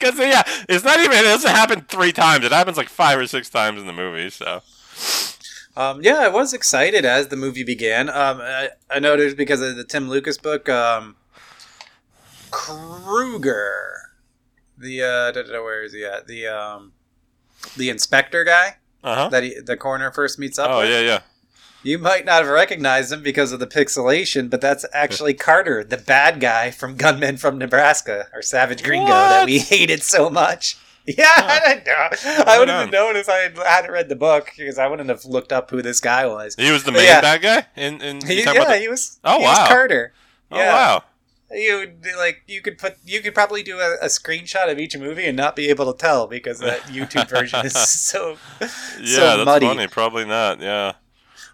Because 0.00 0.18
yeah, 0.18 0.42
it's 0.66 0.82
not 0.82 0.98
even. 0.98 1.12
It 1.12 1.24
doesn't 1.24 1.50
happen 1.50 1.82
three 1.82 2.10
times. 2.10 2.42
It 2.46 2.52
happens 2.52 2.78
like 2.78 2.88
five 2.88 3.18
or 3.18 3.26
six 3.26 3.50
times 3.50 3.82
in 3.82 3.86
the 3.86 3.92
movie. 3.92 4.30
So 4.30 4.62
um, 5.76 6.00
yeah, 6.02 6.18
I 6.18 6.28
was 6.28 6.52
excited 6.52 7.04
as 7.04 7.28
the 7.28 7.36
movie 7.36 7.64
began. 7.64 8.08
Um, 8.08 8.40
I, 8.40 8.70
I 8.90 8.98
noticed 8.98 9.36
because 9.36 9.60
of 9.60 9.76
the 9.76 9.84
Tim 9.84 10.08
Lucas 10.08 10.36
book, 10.36 10.68
um, 10.68 11.16
Kruger, 12.50 14.10
the 14.78 15.02
uh, 15.02 15.32
da, 15.32 15.42
da, 15.42 15.52
da, 15.52 15.62
where 15.62 15.82
is 15.82 15.92
he 15.92 16.04
at? 16.04 16.26
The 16.26 16.46
um, 16.48 16.92
the 17.76 17.90
inspector 17.90 18.44
guy 18.44 18.76
uh 19.04 19.14
huh. 19.14 19.28
that 19.28 19.42
he, 19.42 19.58
the 19.60 19.76
coroner 19.76 20.10
first 20.10 20.38
meets 20.38 20.58
up 20.58 20.70
Oh 20.70 20.78
with. 20.80 20.90
yeah, 20.90 21.00
yeah. 21.00 21.20
You 21.82 21.98
might 21.98 22.26
not 22.26 22.42
have 22.44 22.52
recognized 22.52 23.10
him 23.10 23.22
because 23.22 23.52
of 23.52 23.60
the 23.60 23.66
pixelation, 23.66 24.50
but 24.50 24.60
that's 24.60 24.84
actually 24.92 25.32
Carter, 25.48 25.82
the 25.82 25.96
bad 25.96 26.38
guy 26.40 26.70
from 26.70 26.96
Gunmen 26.96 27.38
from 27.38 27.56
Nebraska, 27.56 28.28
or 28.34 28.42
Savage 28.42 28.82
Gringo 28.82 29.06
that 29.10 29.46
we 29.46 29.58
hated 29.60 30.02
so 30.02 30.28
much. 30.30 30.76
Yeah, 31.06 31.24
I 31.34 31.60
didn't 31.66 31.86
know. 31.86 32.44
I 32.46 32.58
wouldn't 32.58 32.78
have 32.78 32.92
known 32.92 33.16
if 33.16 33.28
I 33.28 33.36
had- 33.38 33.56
hadn't 33.56 33.90
read 33.90 34.10
the 34.10 34.14
book 34.16 34.50
because 34.56 34.78
I 34.78 34.86
wouldn't 34.86 35.08
have 35.08 35.24
looked 35.24 35.50
up 35.50 35.70
who 35.70 35.80
this 35.80 35.98
guy 35.98 36.26
was. 36.26 36.54
He 36.56 36.70
was 36.70 36.84
the 36.84 36.92
main 36.92 37.04
yeah. 37.04 37.22
bad 37.22 37.40
guy. 37.42 37.66
In 37.74 38.02
in 38.02 38.24
He, 38.24 38.42
yeah, 38.44 38.52
the- 38.52 38.78
he 38.78 38.86
was. 38.86 39.18
Oh, 39.24 39.38
he 39.38 39.44
was 39.44 39.58
wow. 39.58 39.66
Carter. 39.66 40.12
oh 40.52 40.58
Yeah. 40.58 40.72
wow. 40.74 41.04
You 41.52 41.92
like 42.16 42.42
you 42.46 42.60
could 42.62 42.78
put 42.78 42.96
you 43.04 43.20
could 43.20 43.34
probably 43.34 43.62
do 43.62 43.78
a, 43.80 43.94
a 44.02 44.06
screenshot 44.06 44.70
of 44.70 44.78
each 44.78 44.96
movie 44.96 45.26
and 45.26 45.36
not 45.36 45.56
be 45.56 45.68
able 45.68 45.92
to 45.92 45.98
tell 45.98 46.26
because 46.28 46.60
that 46.60 46.80
YouTube 46.82 47.28
version 47.28 47.66
is 47.66 47.72
so 47.88 48.36
Yeah, 48.60 48.66
so 48.68 49.20
that's 49.38 49.44
muddy. 49.44 49.66
funny. 49.66 49.86
Probably 49.88 50.24
not. 50.24 50.60
Yeah. 50.60 50.92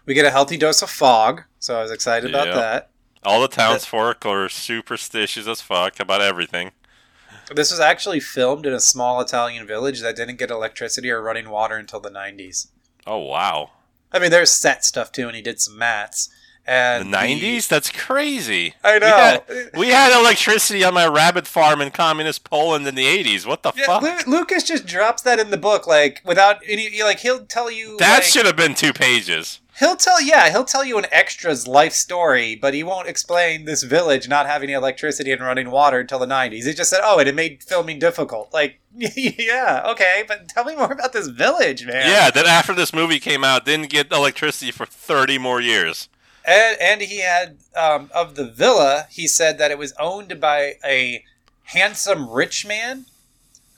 We 0.05 0.13
get 0.13 0.25
a 0.25 0.31
healthy 0.31 0.55
dose 0.57 0.81
of 0.81 0.89
fog, 0.89 1.43
so 1.59 1.77
I 1.79 1.81
was 1.81 1.91
excited 1.91 2.29
about 2.29 2.47
Yeah. 2.47 2.55
that. 2.55 2.89
All 3.23 3.41
the 3.41 3.47
townsfolk 3.47 4.25
are 4.25 4.47
superstitious 4.47 5.47
as 5.47 5.59
fuck 5.61 5.99
about 5.99 6.21
everything. 6.21 6.71
This 7.53 7.71
was 7.71 7.79
actually 7.79 8.19
filmed 8.19 8.65
in 8.65 8.73
a 8.73 8.79
small 8.79 9.19
Italian 9.19 9.65
village 9.65 10.01
that 10.01 10.15
didn't 10.15 10.37
get 10.37 10.51
electricity 10.51 11.09
or 11.09 11.21
running 11.21 11.49
water 11.49 11.75
until 11.75 11.99
the 11.99 12.09
90s. 12.11 12.67
Oh 13.05 13.17
wow. 13.17 13.71
I 14.11 14.19
mean, 14.19 14.31
there's 14.31 14.51
set 14.51 14.85
stuff 14.85 15.11
too, 15.11 15.27
and 15.27 15.35
he 15.35 15.41
did 15.41 15.59
some 15.59 15.77
mats. 15.77 16.29
The 16.67 16.73
And 16.73 17.11
nineties? 17.11 17.67
That's 17.67 17.89
crazy. 17.89 18.73
I 18.83 18.95
We 18.95 18.99
know. 18.99 19.07
had, 19.07 19.43
we 19.75 19.87
had 19.89 20.19
electricity 20.19 20.83
on 20.83 20.93
my 20.93 21.07
rabbit 21.07 21.47
farm 21.47 21.79
in 21.81 21.91
communist 21.91 22.43
Poland 22.43 22.85
in 22.87 22.95
the 22.95 23.05
eighties. 23.07 23.45
What 23.47 23.63
the 23.63 23.71
Yeah, 23.75 23.85
fuck? 23.85 24.01
Lu- 24.27 24.33
Lucas 24.39 24.63
just 24.63 24.85
drops 24.85 25.21
that 25.21 25.39
in 25.39 25.49
the 25.49 25.57
book, 25.57 25.87
like 25.87 26.21
without 26.25 26.57
any. 26.67 27.01
Like 27.01 27.19
he'll 27.19 27.45
tell 27.45 27.71
you. 27.71 27.95
that 27.99 28.15
like, 28.15 28.23
should 28.23 28.45
have 28.45 28.57
been 28.57 28.75
two 28.75 28.91
pages. 28.93 29.61
He'll 29.79 29.95
tell, 29.95 30.19
yeah, 30.19 30.49
he'll 30.49 30.65
tell 30.65 30.83
you 30.83 30.97
an 30.97 31.05
extra's 31.11 31.67
life 31.67 31.93
story, 31.93 32.55
but 32.55 32.73
he 32.73 32.81
won't 32.81 33.07
explain 33.07 33.65
this 33.65 33.83
village 33.83 34.27
not 34.27 34.47
having 34.47 34.71
electricity 34.71 35.31
and 35.31 35.39
running 35.39 35.69
water 35.69 35.99
until 35.99 36.17
the 36.19 36.25
'90s. 36.25 36.65
He 36.65 36.73
just 36.73 36.89
said, 36.89 36.99
"Oh, 37.03 37.19
and 37.19 37.29
it 37.29 37.35
made 37.35 37.63
filming 37.63 37.99
difficult." 37.99 38.51
Like, 38.51 38.79
yeah, 38.97 39.83
okay, 39.91 40.23
but 40.27 40.49
tell 40.49 40.65
me 40.65 40.75
more 40.75 40.91
about 40.91 41.13
this 41.13 41.27
village, 41.27 41.85
man. 41.85 42.07
Yeah, 42.09 42.31
that 42.31 42.45
after 42.47 42.73
this 42.73 42.91
movie 42.91 43.19
came 43.19 43.43
out, 43.43 43.65
didn't 43.65 43.89
get 43.89 44.11
electricity 44.11 44.71
for 44.71 44.85
thirty 44.85 45.37
more 45.37 45.61
years. 45.61 46.09
And, 46.47 46.77
and 46.81 47.01
he 47.01 47.19
had 47.19 47.57
um, 47.75 48.09
of 48.15 48.35
the 48.35 48.49
villa. 48.49 49.07
He 49.11 49.27
said 49.27 49.59
that 49.59 49.69
it 49.69 49.77
was 49.77 49.93
owned 49.99 50.39
by 50.39 50.75
a 50.83 51.23
handsome 51.65 52.29
rich 52.29 52.65
man 52.65 53.05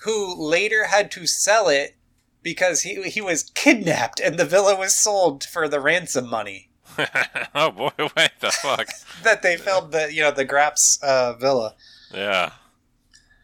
who 0.03 0.33
later 0.35 0.85
had 0.85 1.11
to 1.11 1.25
sell 1.27 1.67
it 1.67 1.95
because 2.41 2.83
he 2.83 3.09
he 3.09 3.19
was 3.19 3.43
kidnapped 3.55 4.19
and 4.21 4.37
the 4.37 4.45
villa 4.45 4.77
was 4.77 4.93
sold 4.93 5.43
for 5.43 5.67
the 5.67 5.81
ransom 5.81 6.29
money 6.29 6.69
oh 7.55 7.71
boy, 7.71 7.91
wait 8.17 8.31
the 8.39 8.51
fuck. 8.51 8.87
that 9.23 9.41
they 9.41 9.57
filmed 9.57 9.91
the 9.91 10.13
you 10.13 10.21
know 10.21 10.31
the 10.31 10.45
Graps 10.45 11.01
uh, 11.01 11.33
villa. 11.33 11.75
Yeah. 12.13 12.51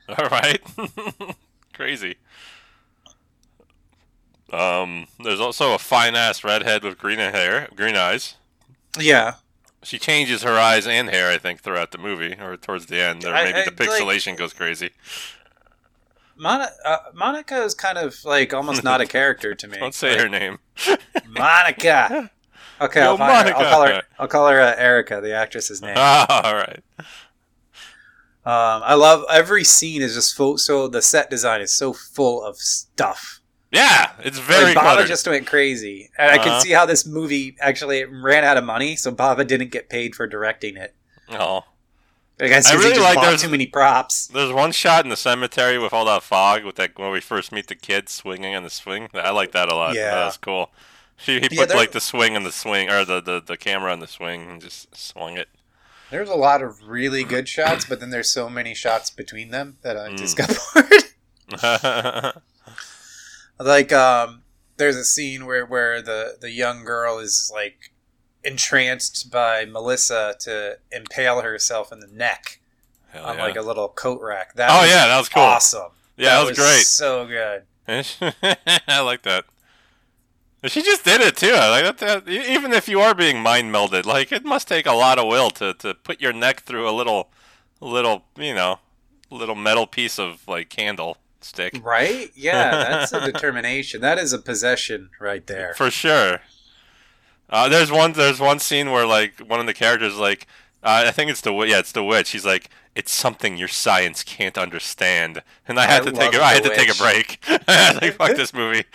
All 0.09 0.27
right. 0.29 0.61
Crazy. 1.73 2.15
Um, 4.51 5.07
there's 5.23 5.39
also 5.39 5.73
a 5.73 5.79
fine 5.79 6.15
ass 6.15 6.43
redhead 6.43 6.83
with 6.83 6.97
green 6.97 7.19
hair, 7.19 7.67
green 7.75 7.95
eyes. 7.95 8.35
Yeah, 8.99 9.35
She 9.83 9.99
changes 9.99 10.43
her 10.43 10.57
eyes 10.57 10.87
and 10.87 11.09
hair, 11.09 11.29
I 11.31 11.37
think, 11.37 11.61
throughout 11.61 11.91
the 11.91 11.97
movie, 11.97 12.35
or 12.39 12.57
towards 12.57 12.85
the 12.87 12.99
end, 13.01 13.23
or 13.25 13.31
maybe 13.33 13.59
I- 13.59 13.65
the 13.65 13.71
pixelation 13.71 14.35
goes 14.37 14.53
crazy. 14.53 14.91
Mon- 16.37 16.67
uh, 16.83 16.97
Monica 17.13 17.63
is 17.63 17.73
kind 17.73 17.97
of 17.97 18.15
like 18.25 18.53
almost 18.53 18.83
not 18.83 18.99
a 18.99 19.05
character 19.05 19.55
to 19.55 19.67
me. 19.69 19.77
Don't 19.79 19.93
say 19.93 20.11
Like, 20.11 20.19
her 20.19 20.29
name. 20.29 20.57
Monica. 21.29 22.29
Okay, 22.81 22.99
Yo, 23.01 23.11
I'll, 23.11 23.17
find 23.17 23.47
her. 23.47 23.55
I'll 23.55 23.71
call 23.71 23.87
her. 23.87 24.01
I'll 24.19 24.27
call 24.27 24.47
her 24.49 24.59
uh, 24.59 24.75
Erica, 24.75 25.21
the 25.21 25.33
actress's 25.33 25.81
name. 25.81 25.93
Ah, 25.97 26.43
all 26.45 26.55
right. 26.55 26.83
Um, 28.47 28.83
I 28.83 28.93
love 28.95 29.23
every 29.31 29.63
scene 29.63 30.01
is 30.01 30.13
just 30.13 30.35
full. 30.35 30.57
So 30.57 30.87
the 30.89 31.01
set 31.01 31.29
design 31.29 31.61
is 31.61 31.71
so 31.75 31.93
full 31.93 32.43
of 32.43 32.57
stuff. 32.57 33.39
Yeah, 33.75 34.11
it's 34.19 34.39
very 34.39 34.63
like, 34.65 34.77
Bava 34.77 34.81
cluttered. 34.81 35.07
just 35.07 35.27
went 35.27 35.45
crazy, 35.47 36.09
and 36.17 36.31
I 36.31 36.35
Uh-huh. 36.35 36.43
can 36.45 36.61
see 36.61 36.71
how 36.71 36.85
this 36.85 37.05
movie 37.05 37.55
actually 37.59 38.03
ran 38.05 38.43
out 38.43 38.57
of 38.57 38.63
money, 38.63 38.95
so 38.95 39.11
Bava 39.11 39.45
didn't 39.45 39.69
get 39.71 39.89
paid 39.89 40.15
for 40.15 40.25
directing 40.27 40.77
it. 40.77 40.93
Oh. 41.29 41.63
I 42.39 42.47
guess 42.49 42.67
I 42.67 42.75
really 42.75 42.99
like 42.99 43.19
there's- 43.21 43.41
too 43.41 43.49
many 43.49 43.65
props. 43.65 44.27
There's 44.27 44.51
one 44.51 44.71
shot 44.73 45.05
in 45.05 45.09
the 45.09 45.15
cemetery 45.15 45.77
with 45.79 45.93
all 45.93 46.03
that 46.05 46.21
fog, 46.23 46.65
with 46.65 46.75
that 46.75 46.97
when 46.99 47.11
we 47.11 47.21
first 47.21 47.51
meet 47.51 47.67
the 47.67 47.75
kid 47.75 48.09
swinging 48.09 48.53
on 48.55 48.63
the 48.63 48.69
swing. 48.69 49.09
I 49.13 49.29
like 49.31 49.51
that 49.53 49.69
a 49.69 49.75
lot. 49.75 49.95
Yeah. 49.95 50.15
that's 50.15 50.37
cool. 50.37 50.71
He, 51.17 51.39
he 51.39 51.47
Yeah, 51.51 51.65
put 51.65 51.75
like 51.75 51.91
the 51.93 52.01
swing 52.01 52.35
on 52.35 52.43
the 52.43 52.51
swing, 52.51 52.89
or 52.89 53.05
the, 53.05 53.21
the, 53.21 53.41
the 53.41 53.55
camera 53.55 53.91
on 53.93 53.99
the 54.01 54.07
swing, 54.07 54.49
and 54.49 54.61
just 54.61 54.93
swung 54.95 55.37
it. 55.37 55.47
There's 56.11 56.27
a 56.29 56.35
lot 56.35 56.61
of 56.61 56.83
really 56.87 57.23
good 57.23 57.47
shots, 57.47 57.85
but 57.85 57.99
then 58.01 58.09
there's 58.09 58.29
so 58.29 58.49
many 58.49 58.75
shots 58.75 59.09
between 59.09 59.49
them 59.51 59.77
that 59.81 59.97
I 59.97 60.13
just 60.15 60.37
Mm. 60.37 60.47
got 61.51 61.63
bored. 62.33 62.35
like 63.59 63.91
um 63.93 64.43
there's 64.77 64.95
a 64.95 65.05
scene 65.05 65.45
where 65.45 65.65
where 65.65 66.01
the 66.01 66.37
the 66.39 66.51
young 66.51 66.83
girl 66.83 67.19
is 67.19 67.51
like 67.53 67.91
entranced 68.43 69.31
by 69.31 69.65
Melissa 69.65 70.35
to 70.41 70.77
impale 70.91 71.41
herself 71.41 71.91
in 71.91 71.99
the 71.99 72.07
neck 72.07 72.59
Hell 73.09 73.25
on 73.25 73.37
yeah. 73.37 73.43
like 73.43 73.55
a 73.55 73.61
little 73.61 73.89
coat 73.89 74.21
rack. 74.21 74.53
That 74.55 74.69
oh 74.69 74.81
was 74.81 74.89
yeah, 74.89 75.07
that 75.07 75.17
was 75.17 75.29
cool. 75.29 75.43
awesome. 75.43 75.91
Yeah, 76.17 76.39
that, 76.39 76.47
was, 76.47 76.57
great. 76.57 76.85
So 76.85 77.25
good. 77.25 77.63
I 78.87 79.01
like 79.01 79.23
that. 79.23 79.45
She 80.65 80.81
just 80.81 81.03
did 81.03 81.21
it 81.21 81.35
too. 81.35 81.51
Like 81.51 81.83
that, 81.83 81.97
that- 81.99 82.27
even 82.29 82.73
if 82.73 82.87
you 82.87 82.99
are 83.01 83.13
being 83.13 83.41
mind 83.41 83.73
melded, 83.73 84.05
like 84.05 84.31
it 84.31 84.43
must 84.45 84.67
take 84.67 84.85
a 84.85 84.93
lot 84.93 85.19
of 85.19 85.27
will 85.27 85.49
to, 85.51 85.73
to 85.75 85.93
put 85.93 86.21
your 86.21 86.33
neck 86.33 86.61
through 86.61 86.89
a 86.89 86.91
little, 86.91 87.29
little, 87.81 88.23
you 88.37 88.55
know, 88.55 88.79
little 89.29 89.55
metal 89.55 89.85
piece 89.85 90.17
of 90.17 90.47
like 90.47 90.69
candle 90.69 91.17
stick 91.45 91.79
Right? 91.83 92.31
Yeah, 92.35 92.71
that's 92.71 93.13
a 93.13 93.19
determination. 93.31 94.01
That 94.01 94.17
is 94.17 94.33
a 94.33 94.39
possession 94.39 95.09
right 95.19 95.45
there. 95.47 95.73
for 95.75 95.89
sure. 95.91 96.39
Uh, 97.49 97.69
there's 97.69 97.91
one. 97.91 98.13
There's 98.13 98.39
one 98.39 98.59
scene 98.59 98.91
where 98.91 99.05
like 99.05 99.39
one 99.39 99.59
of 99.59 99.67
the 99.67 99.73
characters 99.73 100.17
like, 100.17 100.47
uh, 100.83 101.03
I 101.07 101.11
think 101.11 101.29
it's 101.29 101.41
the 101.41 101.53
yeah, 101.53 101.77
it's 101.79 101.91
the 101.91 102.03
witch. 102.03 102.31
He's 102.31 102.45
like, 102.45 102.69
it's 102.95 103.11
something 103.11 103.55
your 103.55 103.67
science 103.67 104.23
can't 104.23 104.57
understand, 104.57 105.43
and 105.67 105.79
I 105.79 105.85
had 105.85 106.01
I 106.01 106.05
to 106.05 106.11
take 106.11 106.33
a, 106.33 106.41
I 106.41 106.53
had 106.55 106.63
The 106.63 106.69
to 106.69 106.75
take 106.75 106.89
a 106.93 106.97
break. 106.97 107.39
Like, 108.01 108.13
fuck 108.15 108.35
this 108.35 108.53
movie. 108.53 108.85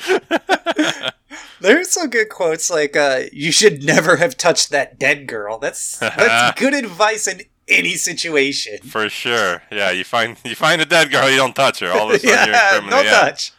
There's 1.61 1.91
some 1.91 2.09
good 2.11 2.29
quotes 2.29 2.71
like 2.71 2.97
uh 2.97 3.23
you 3.33 3.53
should 3.53 3.85
never 3.85 4.17
have 4.17 4.37
touched 4.37 4.71
that 4.71 4.99
dead 4.99 5.27
girl. 5.27 5.59
That's 5.59 5.99
that's 5.99 6.59
good 6.59 6.75
advice 6.75 7.29
in 7.29 7.43
any 7.71 7.95
situation. 7.97 8.79
For 8.79 9.09
sure. 9.09 9.63
Yeah, 9.71 9.91
you 9.91 10.05
find 10.05 10.37
you 10.45 10.55
find 10.55 10.81
a 10.83 10.85
dead 10.85 11.11
girl, 11.11 11.31
you 11.31 11.37
don't 11.37 11.55
touch 11.57 11.81
her. 11.81 11.91
All 11.93 12.09
of 12.11 12.17
a 12.17 12.19
sudden 12.21 12.47
you're 12.47 12.55
a 12.55 12.59
yeah, 12.59 12.71
criminal. 12.71 12.91
no 12.99 13.03
yeah. 13.03 13.11
touch. 13.21 13.53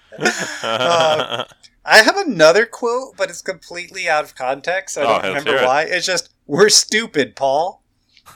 Uh, 0.63 1.43
I 1.85 1.97
have 2.03 2.17
another 2.17 2.65
quote, 2.65 3.15
but 3.17 3.29
it's 3.29 3.41
completely 3.41 4.07
out 4.07 4.23
of 4.23 4.35
context. 4.35 4.95
So 4.95 5.01
I 5.01 5.05
Oh, 5.05 5.21
don't 5.21 5.33
let's 5.33 5.45
remember 5.45 5.63
it. 5.63 5.65
why. 5.65 5.81
It's 5.83 6.05
just 6.05 6.29
we're 6.45 6.69
stupid, 6.69 7.35
Paul. 7.35 7.81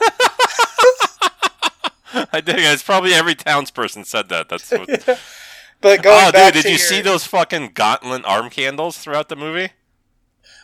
I 2.12 2.40
dig 2.40 2.56
it. 2.56 2.62
It's 2.64 2.82
probably 2.82 3.12
every 3.12 3.34
townsperson 3.34 4.04
said 4.06 4.28
that. 4.30 4.48
That's 4.48 4.70
what. 4.70 5.20
But 5.82 6.02
going 6.02 6.18
oh, 6.28 6.30
dude, 6.32 6.54
did 6.54 6.64
you 6.64 6.70
your- 6.70 6.78
see 6.78 7.02
those 7.02 7.26
fucking 7.26 7.72
gauntlet 7.74 8.24
arm 8.24 8.48
candles 8.48 8.96
throughout 8.96 9.28
the 9.28 9.36
movie? 9.36 9.72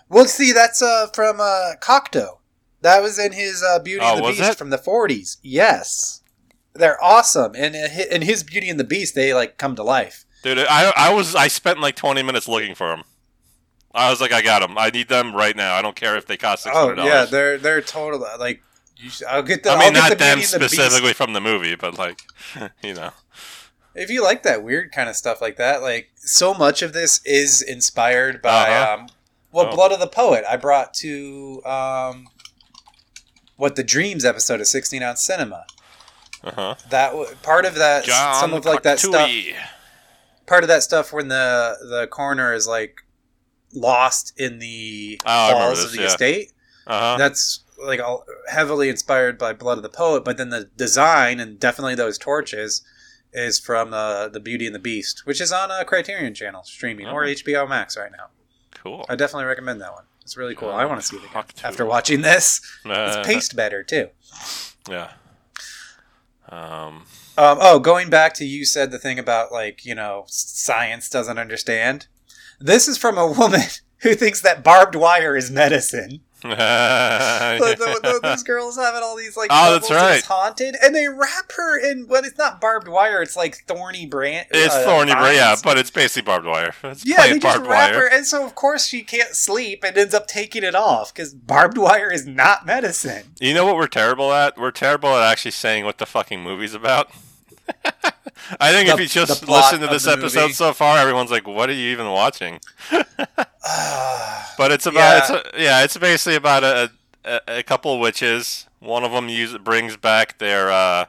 Well, 0.09 0.25
see, 0.25 0.52
that's 0.52 0.81
uh, 0.81 1.09
from 1.14 1.38
uh, 1.38 1.73
Cocteau. 1.81 2.38
That 2.82 3.02
was 3.02 3.18
in 3.18 3.32
his 3.32 3.62
uh, 3.62 3.78
Beauty 3.78 4.04
Oh, 4.04 4.16
and 4.16 4.24
the 4.24 4.28
Beast 4.30 4.42
it? 4.52 4.58
from 4.58 4.70
the 4.70 4.78
40s. 4.78 5.38
Yes. 5.42 6.20
They're 6.74 7.02
awesome. 7.02 7.52
And 7.56 7.74
uh, 7.74 8.02
in 8.10 8.22
his 8.22 8.42
Beauty 8.42 8.68
and 8.68 8.78
the 8.78 8.84
Beast, 8.84 9.14
they 9.14 9.32
like 9.34 9.56
come 9.58 9.74
to 9.76 9.82
life. 9.82 10.24
Dude, 10.42 10.58
I 10.58 10.92
I 10.96 11.12
was 11.14 11.34
I 11.36 11.48
spent 11.48 11.80
like 11.80 11.94
20 11.96 12.22
minutes 12.22 12.48
looking 12.48 12.74
for 12.74 12.88
them. 12.88 13.04
I 13.94 14.10
was 14.10 14.20
like, 14.20 14.32
I 14.32 14.42
got 14.42 14.60
them. 14.60 14.76
I 14.78 14.88
need 14.90 15.08
them 15.08 15.34
right 15.36 15.54
now. 15.54 15.74
I 15.74 15.82
don't 15.82 15.94
care 15.94 16.16
if 16.16 16.26
they 16.26 16.36
cost 16.36 16.64
six 16.64 16.74
Oh, 16.76 16.88
hundred 16.88 17.04
yeah, 17.04 17.24
they're 17.26 17.58
they're 17.58 17.80
total 17.82 18.26
like 18.40 18.62
you 18.96 19.10
should, 19.10 19.26
I'll 19.28 19.42
get 19.42 19.62
the 19.62 19.70
I 19.70 19.74
I'll 19.74 19.78
mean, 19.80 19.92
not 19.92 20.10
the 20.10 20.16
them 20.16 20.38
and 20.38 20.42
the 20.42 20.68
specifically 20.68 21.12
from 21.12 21.32
the 21.34 21.40
movie, 21.40 21.74
but 21.76 21.98
like, 21.98 22.20
you 22.82 22.94
know. 22.94 23.10
If 23.94 24.08
you 24.10 24.22
like 24.22 24.42
that 24.44 24.64
weird 24.64 24.90
kind 24.92 25.08
of 25.10 25.16
stuff 25.16 25.40
like 25.42 25.56
that, 25.58 25.82
like 25.82 26.10
so 26.16 26.54
much 26.54 26.80
of 26.82 26.92
this 26.94 27.20
is 27.26 27.60
inspired 27.60 28.40
by 28.40 28.70
Uh-huh. 28.70 28.94
um 29.02 29.06
well, 29.52 29.66
Oh. 29.70 29.74
Blood 29.76 29.92
of 29.92 30.00
the 30.00 30.06
Poet. 30.06 30.44
I 30.48 30.56
brought 30.56 30.94
to 30.94 31.62
um 31.66 32.28
what 33.56 33.76
the 33.76 33.85
Dreams 33.85 34.25
episode 34.25 34.61
of 34.61 34.66
16 34.66 35.02
ounce 35.02 35.23
cinema. 35.23 35.64
Uh 36.44 36.50
huh. 36.54 36.75
That 36.90 37.11
w- 37.11 37.30
part 37.42 37.64
of 37.64 37.76
that 37.76 38.04
John 38.04 38.35
some 38.35 38.52
of 38.54 38.64
like 38.64 38.82
that 38.82 38.99
stuff 38.99 39.30
part 40.47 40.64
of 40.64 40.68
that 40.68 40.82
stuff 40.82 41.12
when 41.12 41.28
the 41.28 41.76
the 41.82 42.09
coroner 42.09 42.52
is 42.52 42.66
like 42.66 43.02
lost 43.73 44.32
in 44.38 44.59
the 44.59 45.21
Oh, 45.25 45.52
halls 45.59 45.78
this, 45.78 45.87
of 45.87 45.92
the 45.92 46.00
yeah. 46.00 46.06
estate. 46.06 46.52
Uh 46.87 46.99
huh. 47.12 47.16
That's 47.18 47.61
like 47.85 48.00
all 48.00 48.25
heavily 48.50 48.88
inspired 48.88 49.38
by 49.38 49.52
Blood 49.52 49.76
of 49.78 49.82
the 49.82 49.88
Poet, 49.88 50.25
but 50.25 50.37
then 50.37 50.50
the 50.50 50.71
design 50.76 51.40
and 51.40 51.59
definitely 51.59 51.94
those 51.94 52.18
torches 52.18 52.82
is 53.32 53.59
from 53.59 53.94
uh, 53.94 54.28
the 54.28 54.40
Beauty 54.40 54.66
and 54.66 54.75
the 54.75 54.78
Beast, 54.80 55.23
which 55.25 55.40
is 55.40 55.52
on 55.52 55.71
a 55.71 55.85
Criterion 55.85 56.35
Channel 56.35 56.64
streaming 56.64 57.06
or 57.06 57.25
Oh. 57.25 57.28
HBO 57.28 57.68
Max 57.68 57.97
right 57.97 58.11
now. 58.12 58.26
Cool. 58.75 59.06
I 59.09 59.14
definitely 59.16 59.47
recommend 59.47 59.80
that 59.80 59.92
one. 59.92 60.04
It's 60.23 60.37
really 60.37 60.55
cool. 60.55 60.71
I 60.71 60.85
want 60.85 61.00
to 61.00 61.07
see 61.07 61.19
Fuck 61.33 61.52
after 61.64 61.85
watching 61.85 62.23
this. 62.23 62.61
It's 62.85 63.26
paced 63.26 63.57
better 63.57 63.83
too. 63.83 64.09
Yeah. 64.88 65.11
Um. 66.49 67.05
Um, 67.38 67.57
oh, 67.62 67.79
going 67.79 68.11
back 68.11 68.35
to 68.35 68.45
you 68.45 68.67
said 68.67 68.91
the 68.91 68.99
thing 68.99 69.19
about 69.19 69.52
like 69.52 69.85
you 69.85 69.95
know 69.95 70.25
science 70.29 71.09
doesn't 71.09 71.38
understand. 71.38 72.07
This 72.61 72.87
is 72.87 72.99
from 72.99 73.17
a 73.17 73.26
woman 73.26 73.62
who 74.02 74.14
thinks 74.14 74.41
that 74.43 74.62
barbed 74.62 74.95
wire 74.95 75.35
is 75.35 75.50
medicine. 75.50 76.21
The, 77.62 78.00
the, 78.02 78.20
this 78.22 78.42
girl's 78.42 78.76
having 78.76 79.02
all 79.02 79.16
these 79.16 79.37
like 79.37 79.50
Oh, 79.52 79.72
that's 79.72 79.90
right. 79.90 80.22
Haunted, 80.25 80.76
and 80.82 80.94
they 80.94 81.06
wrap 81.08 81.52
her 81.56 81.78
in. 81.78 82.04
But 82.04 82.25
it's 82.25 82.38
not 82.38 82.61
barbed 82.61 82.88
wire. 82.88 83.22
It's 83.22 83.37
like 83.37 83.56
thorny 83.66 84.06
branch. 84.06 84.49
it's 84.50 84.75
uh, 84.75 84.84
thorny, 84.84 85.12
but 85.12 85.34
yeah, 85.34 85.56
but 85.62 85.78
it's 85.78 85.90
basically 85.90 86.26
barbed 86.26 86.46
wire. 86.46 86.75
It's 86.84 87.06
yeah, 87.06 87.22
they 87.22 87.38
just 87.38 87.42
barbed 87.42 87.66
wrap 87.66 87.92
wire. 87.92 88.00
her, 88.02 88.08
and 88.11 88.26
so 88.26 88.44
of 88.44 88.54
course 88.54 88.87
she 88.87 89.02
can't 89.02 89.34
sleep 89.34 89.84
and 89.84 89.96
ends 89.96 90.14
up 90.14 90.26
taking 90.26 90.62
it 90.64 90.75
off 90.75 91.14
because 91.14 91.34
barbed 91.34 91.78
wire 91.78 92.12
is 92.12 92.26
not 92.26 92.66
medicine. 92.66 93.25
You 93.40 93.54
know 93.54 93.64
what 93.64 93.76
we're 93.76 93.87
terrible 93.87 94.32
at? 94.32 94.58
We're 94.58 94.70
terrible 94.70 95.11
at 95.11 95.30
actually 95.30 95.52
saying 95.52 95.84
what 95.84 95.99
the 95.99 96.06
fucking 96.06 96.42
movie's 96.42 96.75
about. 96.75 97.11
I 98.61 98.73
think 98.73 98.88
if 98.88 99.00
you 99.00 99.07
just 99.07 99.49
listen 99.49 99.81
to 99.81 99.87
this 99.87 100.07
episode 100.07 100.40
movie. 100.42 100.52
so 100.52 100.73
far, 100.73 100.99
everyone's 100.99 101.31
like, 101.31 101.47
"What 101.47 101.71
are 101.71 101.75
you 101.75 101.90
even 101.92 102.11
watching?" 102.11 102.61
But 104.59 104.71
it's 104.71 104.87
about 104.87 104.99
Yeah. 104.99 105.19
it's 105.19 105.31
a, 105.31 105.61
yeah, 105.61 105.85
it's 105.85 105.97
basically 105.97 106.37
about 106.37 106.62
a, 106.62 106.90
a 107.25 107.40
a 107.59 107.62
couple 107.62 107.99
witches. 107.99 108.66
One 108.81 109.04
of 109.04 109.12
them 109.12 109.28
use 109.28 109.57
brings 109.57 109.97
back 109.97 110.38
their 110.38 110.71
uh, 110.71 111.07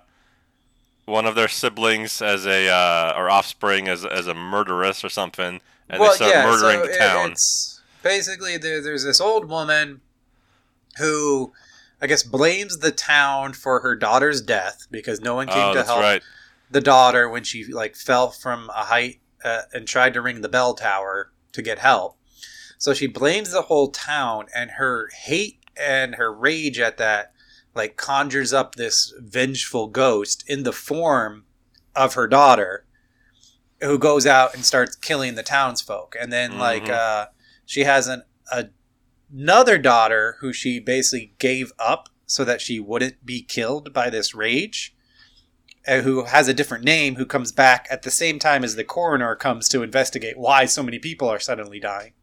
one 1.06 1.26
of 1.26 1.36
their 1.36 1.48
siblings 1.48 2.22
as 2.22 2.46
a 2.46 2.70
uh, 2.70 3.14
or 3.18 3.30
offspring 3.30 3.88
as 3.88 4.06
as 4.06 4.28
a 4.28 4.34
murderess 4.34 5.04
or 5.04 5.10
something, 5.10 5.60
and 5.90 6.02
they 6.02 6.10
start 6.10 6.36
murdering 6.46 6.80
so 6.80 6.88
the 6.88 6.98
town. 6.98 7.34
basically 8.02 8.58
there, 8.58 8.82
there's 8.82 9.04
this 9.04 9.20
old 9.20 9.50
woman 9.50 10.02
who, 10.98 11.52
I 12.02 12.08
guess, 12.08 12.24
blames 12.24 12.78
the 12.78 12.92
town 12.92 13.54
for 13.54 13.80
her 13.82 13.96
daughter's 13.96 14.42
death 14.42 14.88
because 14.92 15.20
no 15.20 15.36
one 15.36 15.48
came 15.48 15.58
oh, 15.58 15.74
to 15.74 15.80
that's 15.80 15.90
help 15.90 16.02
right. 16.02 16.22
The 16.70 16.82
daughter 16.82 17.30
when 17.30 17.44
she 17.44 17.66
like 17.66 17.96
fell 17.96 18.32
from 18.32 18.70
a 18.70 18.86
height 18.86 19.22
uh, 19.44 19.64
and 19.74 19.88
tried 19.88 20.14
to 20.14 20.22
ring 20.22 20.42
the 20.42 20.50
bell 20.50 20.74
tower 20.74 21.32
to 21.52 21.62
get 21.62 21.80
help. 21.80 22.18
So 22.78 22.94
she 22.94 23.08
blames 23.08 23.52
the 23.52 23.64
whole 23.64 23.92
town, 23.92 24.48
and 24.54 24.72
her 24.72 25.10
hate 25.14 25.60
and 25.78 26.16
her 26.16 26.34
rage 26.34 26.80
at 26.80 26.98
that 26.98 27.34
like 27.76 27.98
conjures 27.98 28.54
up 28.54 28.76
this 28.76 29.14
vengeful 29.20 29.88
ghost 29.88 30.44
in 30.48 30.64
the 30.64 30.74
form 30.74 31.46
of 31.96 32.14
her 32.14 32.28
daughter, 32.28 32.86
who 33.82 33.98
goes 33.98 34.26
out 34.26 34.54
and 34.54 34.66
starts 34.66 34.96
killing 34.96 35.36
the 35.36 35.44
townsfolk. 35.44 36.16
And 36.20 36.32
then 36.32 36.58
like 36.58 36.86
Mhm. 36.86 36.94
uh, 36.94 37.26
she 37.66 37.84
has 37.86 38.08
an 38.08 38.24
a, 38.52 38.66
another 39.32 39.78
daughter 39.78 40.38
who 40.40 40.54
she 40.54 40.80
basically 40.80 41.34
gave 41.40 41.72
up 41.80 42.10
so 42.26 42.44
that 42.44 42.62
she 42.62 42.80
wouldn't 42.80 43.26
be 43.26 43.42
killed 43.42 43.94
by 43.94 44.10
this 44.10 44.36
rage 44.36 44.96
Uh, 45.86 46.00
who 46.00 46.24
has 46.24 46.48
a 46.48 46.54
different 46.54 46.86
name 46.86 47.16
who 47.16 47.26
comes 47.26 47.52
back 47.52 47.88
at 47.92 48.04
the 48.04 48.12
same 48.12 48.40
time 48.40 48.64
as 48.64 48.78
the 48.78 48.86
coroner 48.86 49.36
comes 49.36 49.68
to 49.68 49.84
investigate 49.84 50.38
why 50.38 50.64
so 50.64 50.82
many 50.82 50.98
people 50.98 51.28
are 51.28 51.40
suddenly 51.40 51.78
dying. 51.78 52.14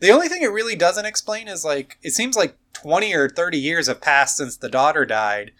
The 0.00 0.10
only 0.10 0.28
thing 0.28 0.42
it 0.42 0.50
really 0.50 0.74
doesn't 0.74 1.04
explain 1.04 1.48
is 1.48 1.66
like 1.66 1.98
it 2.02 2.12
seems 2.12 2.36
like 2.36 2.56
20 2.72 3.14
or 3.14 3.28
30 3.28 3.58
years 3.58 3.88
have 3.88 4.00
passed 4.00 4.38
since 4.38 4.56
the 4.56 4.70
daughter 4.70 5.04
died. 5.04 5.52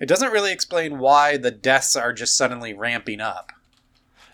It 0.00 0.08
doesn't 0.08 0.32
really 0.32 0.52
explain 0.52 0.98
why 0.98 1.36
the 1.36 1.52
deaths 1.52 1.94
are 1.94 2.12
just 2.12 2.36
suddenly 2.36 2.74
ramping 2.74 3.20
up. 3.20 3.52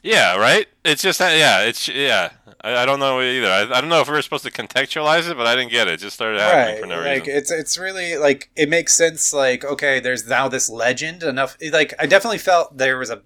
Yeah, 0.03 0.37
right. 0.37 0.67
It's 0.85 1.03
just 1.03 1.19
that. 1.19 1.37
Yeah, 1.39 1.63
it's 1.63 1.89
yeah. 1.89 2.31
I, 2.63 2.83
I 2.83 2.87
don't 2.87 3.01
know 3.01 3.21
either. 3.21 3.49
I, 3.49 3.63
I 3.63 3.81
don't 3.81 3.89
know 3.91 4.01
if 4.01 4.09
we 4.09 4.15
were 4.15 4.23
supposed 4.23 4.45
to 4.45 4.51
contextualize 4.51 5.31
it, 5.31 5.37
but 5.37 5.47
I 5.47 5.57
didn't 5.57 5.71
get 5.71 5.89
it. 5.89 5.95
It 5.95 6.01
just 6.01 6.15
started 6.15 6.41
happening 6.41 6.75
right 6.75 6.81
for 6.81 6.87
no 6.87 6.97
like 7.01 7.27
reason. 7.27 7.37
it's 7.39 7.51
it's 7.51 7.79
really 7.79 8.17
like 8.17 8.51
it 8.57 8.69
makes 8.69 8.95
sense 8.95 9.33
like 9.33 9.65
okay 9.65 10.01
there's 10.01 10.27
now 10.29 10.49
this 10.49 10.69
legend 10.69 11.23
enough 11.23 11.57
like 11.73 11.95
i 11.99 12.07
definitely 12.07 12.39
felt 12.39 12.77
there 12.77 12.99
was 12.99 13.11
a 13.11 13.23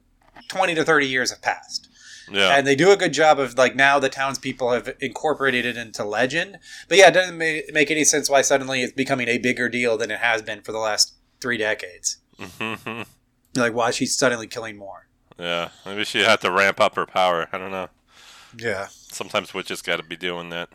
20 0.48 0.74
to 0.74 0.84
30 0.84 1.06
years 1.06 1.30
have 1.30 1.42
passed 1.42 1.88
Yeah. 2.30 2.56
and 2.56 2.66
they 2.66 2.76
do 2.76 2.90
a 2.90 2.96
good 2.96 3.12
job 3.12 3.38
of 3.38 3.56
like 3.56 3.74
now 3.74 3.98
the 3.98 4.08
townspeople 4.08 4.70
have 4.72 4.94
incorporated 5.00 5.64
it 5.64 5.76
into 5.76 6.04
legend 6.04 6.58
but 6.88 6.98
yeah 6.98 7.08
it 7.08 7.12
doesn't 7.14 7.38
make 7.38 7.90
any 7.90 8.04
sense 8.04 8.28
why 8.30 8.42
suddenly 8.42 8.82
it's 8.82 8.92
becoming 8.92 9.28
a 9.28 9.38
bigger 9.38 9.68
deal 9.68 9.96
than 9.96 10.10
it 10.10 10.20
has 10.20 10.42
been 10.42 10.60
for 10.62 10.72
the 10.72 10.78
last 10.78 11.14
three 11.40 11.56
decades 11.56 12.18
mm-hmm. 12.38 13.02
like 13.60 13.74
why 13.74 13.90
she's 13.90 14.14
suddenly 14.14 14.46
killing 14.46 14.76
more 14.76 15.08
yeah. 15.38 15.68
Maybe 15.86 16.04
she 16.04 16.20
had 16.20 16.40
to 16.42 16.50
ramp 16.50 16.80
up 16.80 16.96
her 16.96 17.06
power. 17.06 17.48
I 17.52 17.58
don't 17.58 17.70
know. 17.72 17.88
yeah 18.56 18.86
Sometimes 18.90 19.54
witches 19.54 19.82
got 19.82 19.96
to 19.96 20.02
be 20.02 20.16
doing 20.16 20.50
that. 20.50 20.68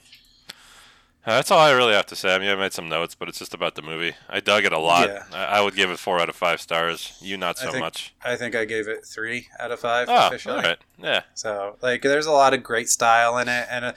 Uh, 1.25 1.35
That's 1.35 1.51
all 1.51 1.59
I 1.59 1.71
really 1.71 1.93
have 1.93 2.05
to 2.07 2.15
say. 2.15 2.33
I 2.33 2.39
mean, 2.39 2.49
I 2.49 2.55
made 2.55 2.71
some 2.71 2.87
notes, 2.87 3.13
but 3.13 3.27
it's 3.27 3.37
just 3.39 3.53
about 3.53 3.75
the 3.75 3.81
movie. 3.81 4.13
I 4.29 4.39
dug 4.39 4.63
it 4.63 4.71
a 4.71 4.79
lot. 4.79 5.09
Yeah. 5.09 5.23
I, 5.33 5.57
I 5.57 5.61
would 5.61 5.75
give 5.75 5.91
it 5.91 5.99
four 5.99 6.19
out 6.19 6.29
of 6.29 6.35
five 6.35 6.61
stars. 6.61 7.17
You 7.21 7.35
not 7.35 7.59
I 7.61 7.65
so 7.65 7.71
think- 7.71 7.83
much. 7.83 8.13
i 8.23 8.35
think 8.37 8.55
i 8.55 8.63
gave 8.65 8.87
it 8.87 9.05
three 9.05 9.47
out 9.59 9.71
of 9.71 9.79
five 9.81 10.07
Oh, 10.09 10.27
officially 10.27 10.55
all 10.55 10.61
right. 10.61 10.77
Yeah. 10.97 11.23
So 11.35 11.75
like, 11.81 12.01
there's 12.03 12.25
a 12.25 12.31
lot 12.31 12.53
of 12.53 12.63
great 12.63 12.87
style 12.89 13.37
in 13.37 13.49
it, 13.49 13.67
and 13.69 13.85
uh, 13.85 13.93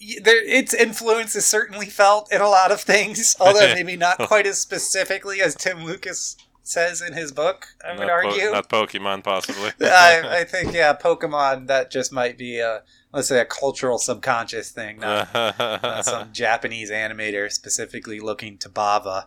y- 0.00 0.16
there, 0.22 0.44
its 0.44 0.74
influence 0.74 1.34
is 1.34 1.46
certainly 1.46 1.86
felt 1.86 2.30
in 2.32 2.40
a 2.42 2.48
lot 2.48 2.70
of 2.70 2.80
things, 2.82 3.34
although 3.40 3.60
maybe 3.74 3.96
not 3.96 4.18
quite 4.18 4.46
as 4.46 4.58
specifically 4.58 5.40
as 5.40 5.54
Tim 5.54 5.84
Lucas 5.84 6.36
says 6.70 7.00
in 7.02 7.12
his 7.12 7.32
book. 7.32 7.68
I 7.84 7.90
would 7.92 8.00
not, 8.00 8.08
po- 8.08 8.28
argue. 8.28 8.50
not 8.52 8.68
Pokemon, 8.68 9.24
possibly. 9.24 9.72
I, 9.80 10.22
I 10.40 10.44
think 10.44 10.72
yeah, 10.72 10.94
Pokemon. 10.94 11.66
That 11.66 11.90
just 11.90 12.12
might 12.12 12.38
be 12.38 12.58
a 12.60 12.82
let's 13.12 13.28
say 13.28 13.40
a 13.40 13.44
cultural 13.44 13.98
subconscious 13.98 14.70
thing, 14.70 15.00
not, 15.00 15.32
not 15.34 16.04
some 16.04 16.28
Japanese 16.32 16.90
animator 16.90 17.50
specifically 17.50 18.20
looking 18.20 18.56
to 18.58 18.68
Bava. 18.68 19.26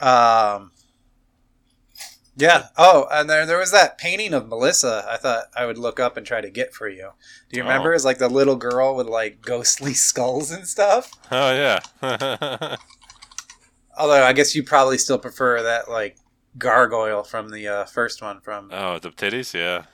Um. 0.00 0.72
Yeah. 2.36 2.68
Oh, 2.76 3.08
and 3.10 3.28
there 3.28 3.44
there 3.46 3.58
was 3.58 3.72
that 3.72 3.98
painting 3.98 4.32
of 4.32 4.46
Melissa. 4.48 5.04
I 5.08 5.16
thought 5.16 5.46
I 5.56 5.66
would 5.66 5.76
look 5.78 5.98
up 5.98 6.16
and 6.16 6.24
try 6.24 6.40
to 6.40 6.50
get 6.50 6.72
for 6.72 6.88
you. 6.88 7.10
Do 7.50 7.56
you 7.56 7.62
Oh. 7.64 7.66
remember? 7.66 7.92
It's 7.94 8.04
like 8.04 8.18
the 8.18 8.28
little 8.28 8.54
girl 8.54 8.94
with 8.94 9.08
like 9.08 9.42
ghostly 9.42 9.92
skulls 9.94 10.52
and 10.52 10.66
stuff. 10.66 11.10
oh 11.32 11.52
yeah. 11.52 11.80
Although 13.98 14.22
I 14.22 14.32
guess 14.32 14.54
you 14.54 14.62
probably 14.62 14.98
still 14.98 15.18
prefer 15.18 15.62
that 15.64 15.90
like 15.90 16.16
gargoyle 16.58 17.22
from 17.22 17.50
the 17.50 17.66
uh, 17.68 17.84
first 17.84 18.20
one 18.22 18.40
from 18.40 18.70
oh, 18.72 18.98
the 18.98 19.10
titties. 19.10 19.54
Yeah. 19.54 19.84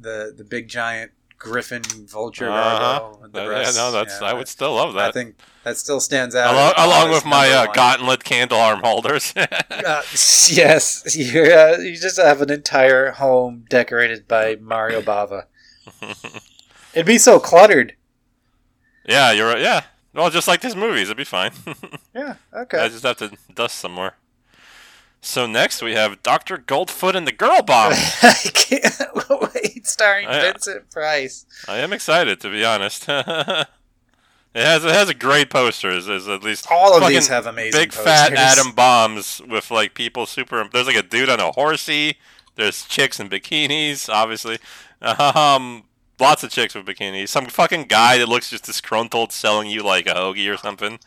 the 0.00 0.32
the 0.36 0.44
big 0.44 0.68
giant 0.68 1.12
griffin 1.38 1.82
vulture 2.06 2.48
Uh-huh. 2.48 2.78
gargoyle. 2.98 3.20
The 3.22 3.28
That- 3.28 3.66
yeah. 3.66 3.70
No, 3.74 3.92
that's. 3.92 4.20
Yeah, 4.20 4.28
I 4.28 4.32
would 4.32 4.48
still 4.48 4.74
love 4.74 4.94
that 4.94 5.08
I 5.08 5.12
think 5.12 5.36
that 5.64 5.76
still 5.76 6.00
stands 6.00 6.34
out. 6.34 6.54
along, 6.54 6.72
along 6.76 7.10
with 7.10 7.24
my 7.26 7.50
uh, 7.50 7.66
gauntlet 7.72 8.24
candle 8.24 8.58
arm 8.58 8.80
holders. 8.82 9.34
Uh, 9.70 10.02
yes, 10.48 11.14
you, 11.16 11.42
uh, 11.42 11.76
you 11.78 11.96
just 11.96 12.16
have 12.18 12.40
an 12.40 12.50
entire 12.50 13.10
home 13.10 13.64
decorated 13.68 14.26
by 14.26 14.56
Mario 14.56 15.02
Bava. 15.02 15.44
It'd 16.94 17.04
be 17.04 17.18
so 17.18 17.38
cluttered. 17.38 17.94
Yeah, 19.06 19.32
you're 19.32 19.48
right. 19.48 19.60
Yeah. 19.60 19.82
Well, 20.14 20.30
just 20.30 20.48
like 20.48 20.60
these 20.62 20.76
movies, 20.76 21.08
it'd 21.08 21.16
be 21.18 21.24
fine. 21.24 21.50
Yeah. 22.14 22.36
Okay 22.54 22.78
I 22.78 22.88
just 22.88 23.02
have 23.02 23.16
to 23.18 23.32
dust 23.52 23.76
some 23.78 23.92
more. 23.92 24.14
So 25.24 25.46
next 25.46 25.80
we 25.80 25.94
have 25.94 26.22
Doctor 26.22 26.58
Goldfoot 26.58 27.14
and 27.14 27.26
the 27.26 27.32
Girl 27.32 27.62
Bomb. 27.62 27.92
I 28.22 28.34
can't 28.52 28.94
wait. 29.54 29.86
Starring 29.86 30.28
yeah. 30.28 30.52
Vincent 30.52 30.90
Price. 30.90 31.46
I 31.66 31.78
am 31.78 31.94
excited 31.94 32.42
to 32.42 32.50
be 32.50 32.62
honest. 32.62 33.08
it 33.08 33.66
has 34.54 34.84
it 34.84 34.90
has 34.90 35.08
a 35.08 35.14
great 35.14 35.48
poster. 35.48 35.88
Is, 35.90 36.08
at 36.28 36.42
least 36.42 36.66
All 36.70 36.94
of 37.02 37.08
these 37.08 37.28
have 37.28 37.46
amazing 37.46 37.80
big 37.80 37.92
fat 37.94 38.34
posters. 38.34 38.58
atom 38.58 38.72
bombs 38.72 39.40
with 39.48 39.70
like 39.70 39.94
people 39.94 40.26
super. 40.26 40.68
There's 40.70 40.86
like 40.86 40.96
a 40.96 41.02
dude 41.02 41.30
on 41.30 41.40
a 41.40 41.52
horsey. 41.52 42.18
There's 42.56 42.84
chicks 42.84 43.18
in 43.18 43.30
bikinis, 43.30 44.10
obviously. 44.10 44.58
Um, 45.00 45.84
lots 46.20 46.44
of 46.44 46.50
chicks 46.50 46.74
with 46.74 46.84
bikinis. 46.84 47.30
Some 47.30 47.46
fucking 47.46 47.84
guy 47.84 48.18
that 48.18 48.28
looks 48.28 48.50
just 48.50 48.64
disgruntled 48.64 49.32
selling 49.32 49.70
you 49.70 49.82
like 49.82 50.06
a 50.06 50.12
hoagie 50.12 50.52
or 50.52 50.58
something. 50.58 50.98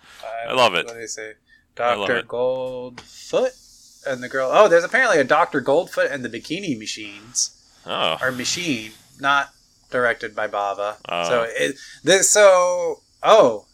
I 0.50 0.54
love 0.54 0.74
it. 0.74 0.88
What 0.88 0.96
do 0.96 1.00
they 1.02 1.06
say? 1.06 1.34
Doctor. 1.76 2.24
Goldfoot 2.24 3.67
and 4.06 4.22
the 4.22 4.30
girl. 4.30 4.50
Oh, 4.52 4.68
there's 4.68 4.84
apparently 4.84 5.20
a 5.20 5.24
Doctor 5.24 5.62
Goldfoot 5.62 6.12
and 6.12 6.24
the 6.24 6.30
Bikini 6.30 6.78
Machines 6.78 7.52
Oh, 7.86 8.18
or 8.22 8.32
machine, 8.32 8.92
not 9.20 9.50
directed 9.90 10.36
by 10.36 10.48
Bava. 10.48 10.98
Oh. 11.08 11.24
So 11.30 11.46
it 11.50 11.76
this 12.04 12.30
so 12.30 13.02
oh, 13.24 13.66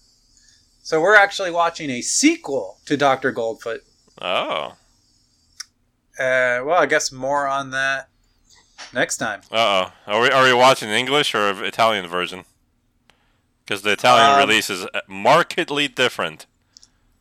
so 0.84 1.02
we're 1.02 1.16
actually 1.16 1.52
watching 1.52 1.90
a 1.90 2.02
sequel 2.02 2.78
to 2.86 2.96
Doctor 2.98 3.34
Goldfoot. 3.34 3.80
oh, 4.22 4.76
Uh, 6.20 6.62
well, 6.64 6.74
I 6.80 6.86
guess 6.86 7.12
more 7.12 7.48
on 7.48 7.72
that 7.72 8.10
next 8.94 9.18
time. 9.18 9.42
uh 9.52 9.90
oh. 9.90 10.12
Are 10.14 10.22
we 10.22 10.30
are 10.30 10.44
we 10.44 10.54
watching 10.54 10.90
English 10.90 11.34
or 11.34 11.64
Italian 11.64 12.06
version? 12.08 12.46
Because 13.66 13.82
the 13.82 13.94
Italian 13.94 14.32
Um, 14.32 14.38
release 14.48 14.70
is 14.70 14.86
markedly 15.08 15.88
different. 15.88 16.46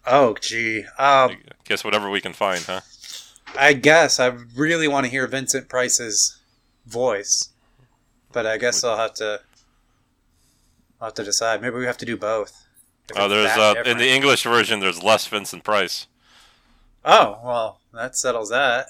Oh, 0.06 0.34
gee. 0.40 0.84
Um, 0.98 1.38
Guess 1.64 1.84
whatever 1.84 2.10
we 2.10 2.20
can 2.20 2.32
find, 2.32 2.62
huh? 2.64 2.80
I 3.56 3.72
guess 3.74 4.18
I 4.18 4.26
really 4.56 4.88
want 4.88 5.04
to 5.04 5.10
hear 5.10 5.26
Vincent 5.26 5.68
Price's 5.68 6.38
voice, 6.86 7.50
but 8.32 8.46
I 8.46 8.56
guess 8.58 8.82
I'll 8.82 8.96
have 8.96 9.14
to. 9.14 9.40
I'll 11.00 11.08
have 11.08 11.14
to 11.14 11.24
decide. 11.24 11.60
Maybe 11.60 11.76
we 11.76 11.84
have 11.84 11.98
to 11.98 12.06
do 12.06 12.16
both. 12.16 12.66
Oh, 13.16 13.28
there's 13.28 13.50
uh, 13.50 13.74
in 13.84 13.98
the 13.98 14.08
English 14.08 14.44
version. 14.44 14.80
There's 14.80 15.02
less 15.02 15.26
Vincent 15.26 15.64
Price. 15.64 16.06
Oh 17.04 17.38
well, 17.44 17.80
that 17.92 18.16
settles 18.16 18.50
that. 18.50 18.86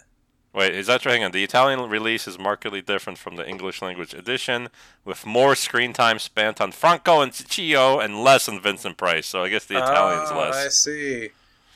Wait, 0.55 0.75
is 0.75 0.87
that 0.87 1.07
right? 1.07 1.15
hang 1.15 1.25
on? 1.25 1.33
The 1.33 1.43
Italian 1.43 1.89
release 1.89 2.29
is 2.29 2.39
markedly 2.39 2.83
different 2.83 3.19
from 3.19 3.37
the 3.37 3.49
English 3.49 3.81
language 3.81 4.13
edition, 4.13 4.69
with 5.05 5.25
more 5.25 5.55
screen 5.55 5.93
time 5.93 6.19
spent 6.19 6.61
on 6.61 6.73
Franco 6.73 7.23
and 7.23 7.33
Ciccio 7.33 8.05
and 8.05 8.23
less 8.23 8.49
on 8.49 8.61
Vincent 8.61 8.99
Price. 8.99 9.27
So 9.27 9.43
I 9.43 9.49
guess 9.49 9.65
the 9.65 9.79
Italian's 9.79 10.31
oh, 10.31 10.41
I 10.41 10.69
see. 10.69 11.31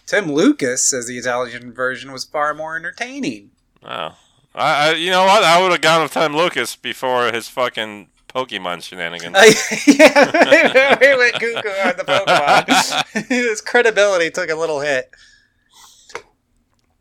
Tim 0.04 0.30
Lucas 0.30 0.84
says 0.84 1.06
the 1.06 1.18
Italian 1.18 1.72
version 1.72 2.12
was 2.12 2.24
far 2.24 2.54
more 2.54 2.76
entertaining. 2.76 3.50
Oh, 3.82 4.16
I, 4.54 4.90
I 4.90 4.92
you 4.92 5.10
know 5.10 5.24
what? 5.24 5.42
I 5.42 5.60
would 5.60 5.72
have 5.72 5.80
gone 5.80 6.02
with 6.02 6.12
Tim 6.12 6.36
Lucas 6.36 6.76
before 6.76 7.32
his 7.32 7.48
fucking 7.48 8.08
Pokemon 8.36 8.82
shenanigans. 8.82 9.34
I, 9.36 9.46
yeah, 9.86 10.98
we 11.00 11.16
went 11.16 11.32
cuckoo 11.34 11.88
on 11.88 11.96
the 11.96 12.04
Pokemon. 12.04 13.26
His 13.28 13.62
credibility 13.62 14.30
took 14.30 14.50
a 14.50 14.54
little 14.54 14.80
hit. 14.80 15.10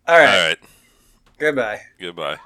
All 0.07 0.15
All 0.15 0.19
right. 0.19 0.47
right, 0.47 0.57
Goodbye. 1.37 1.81
goodbye. 1.99 2.37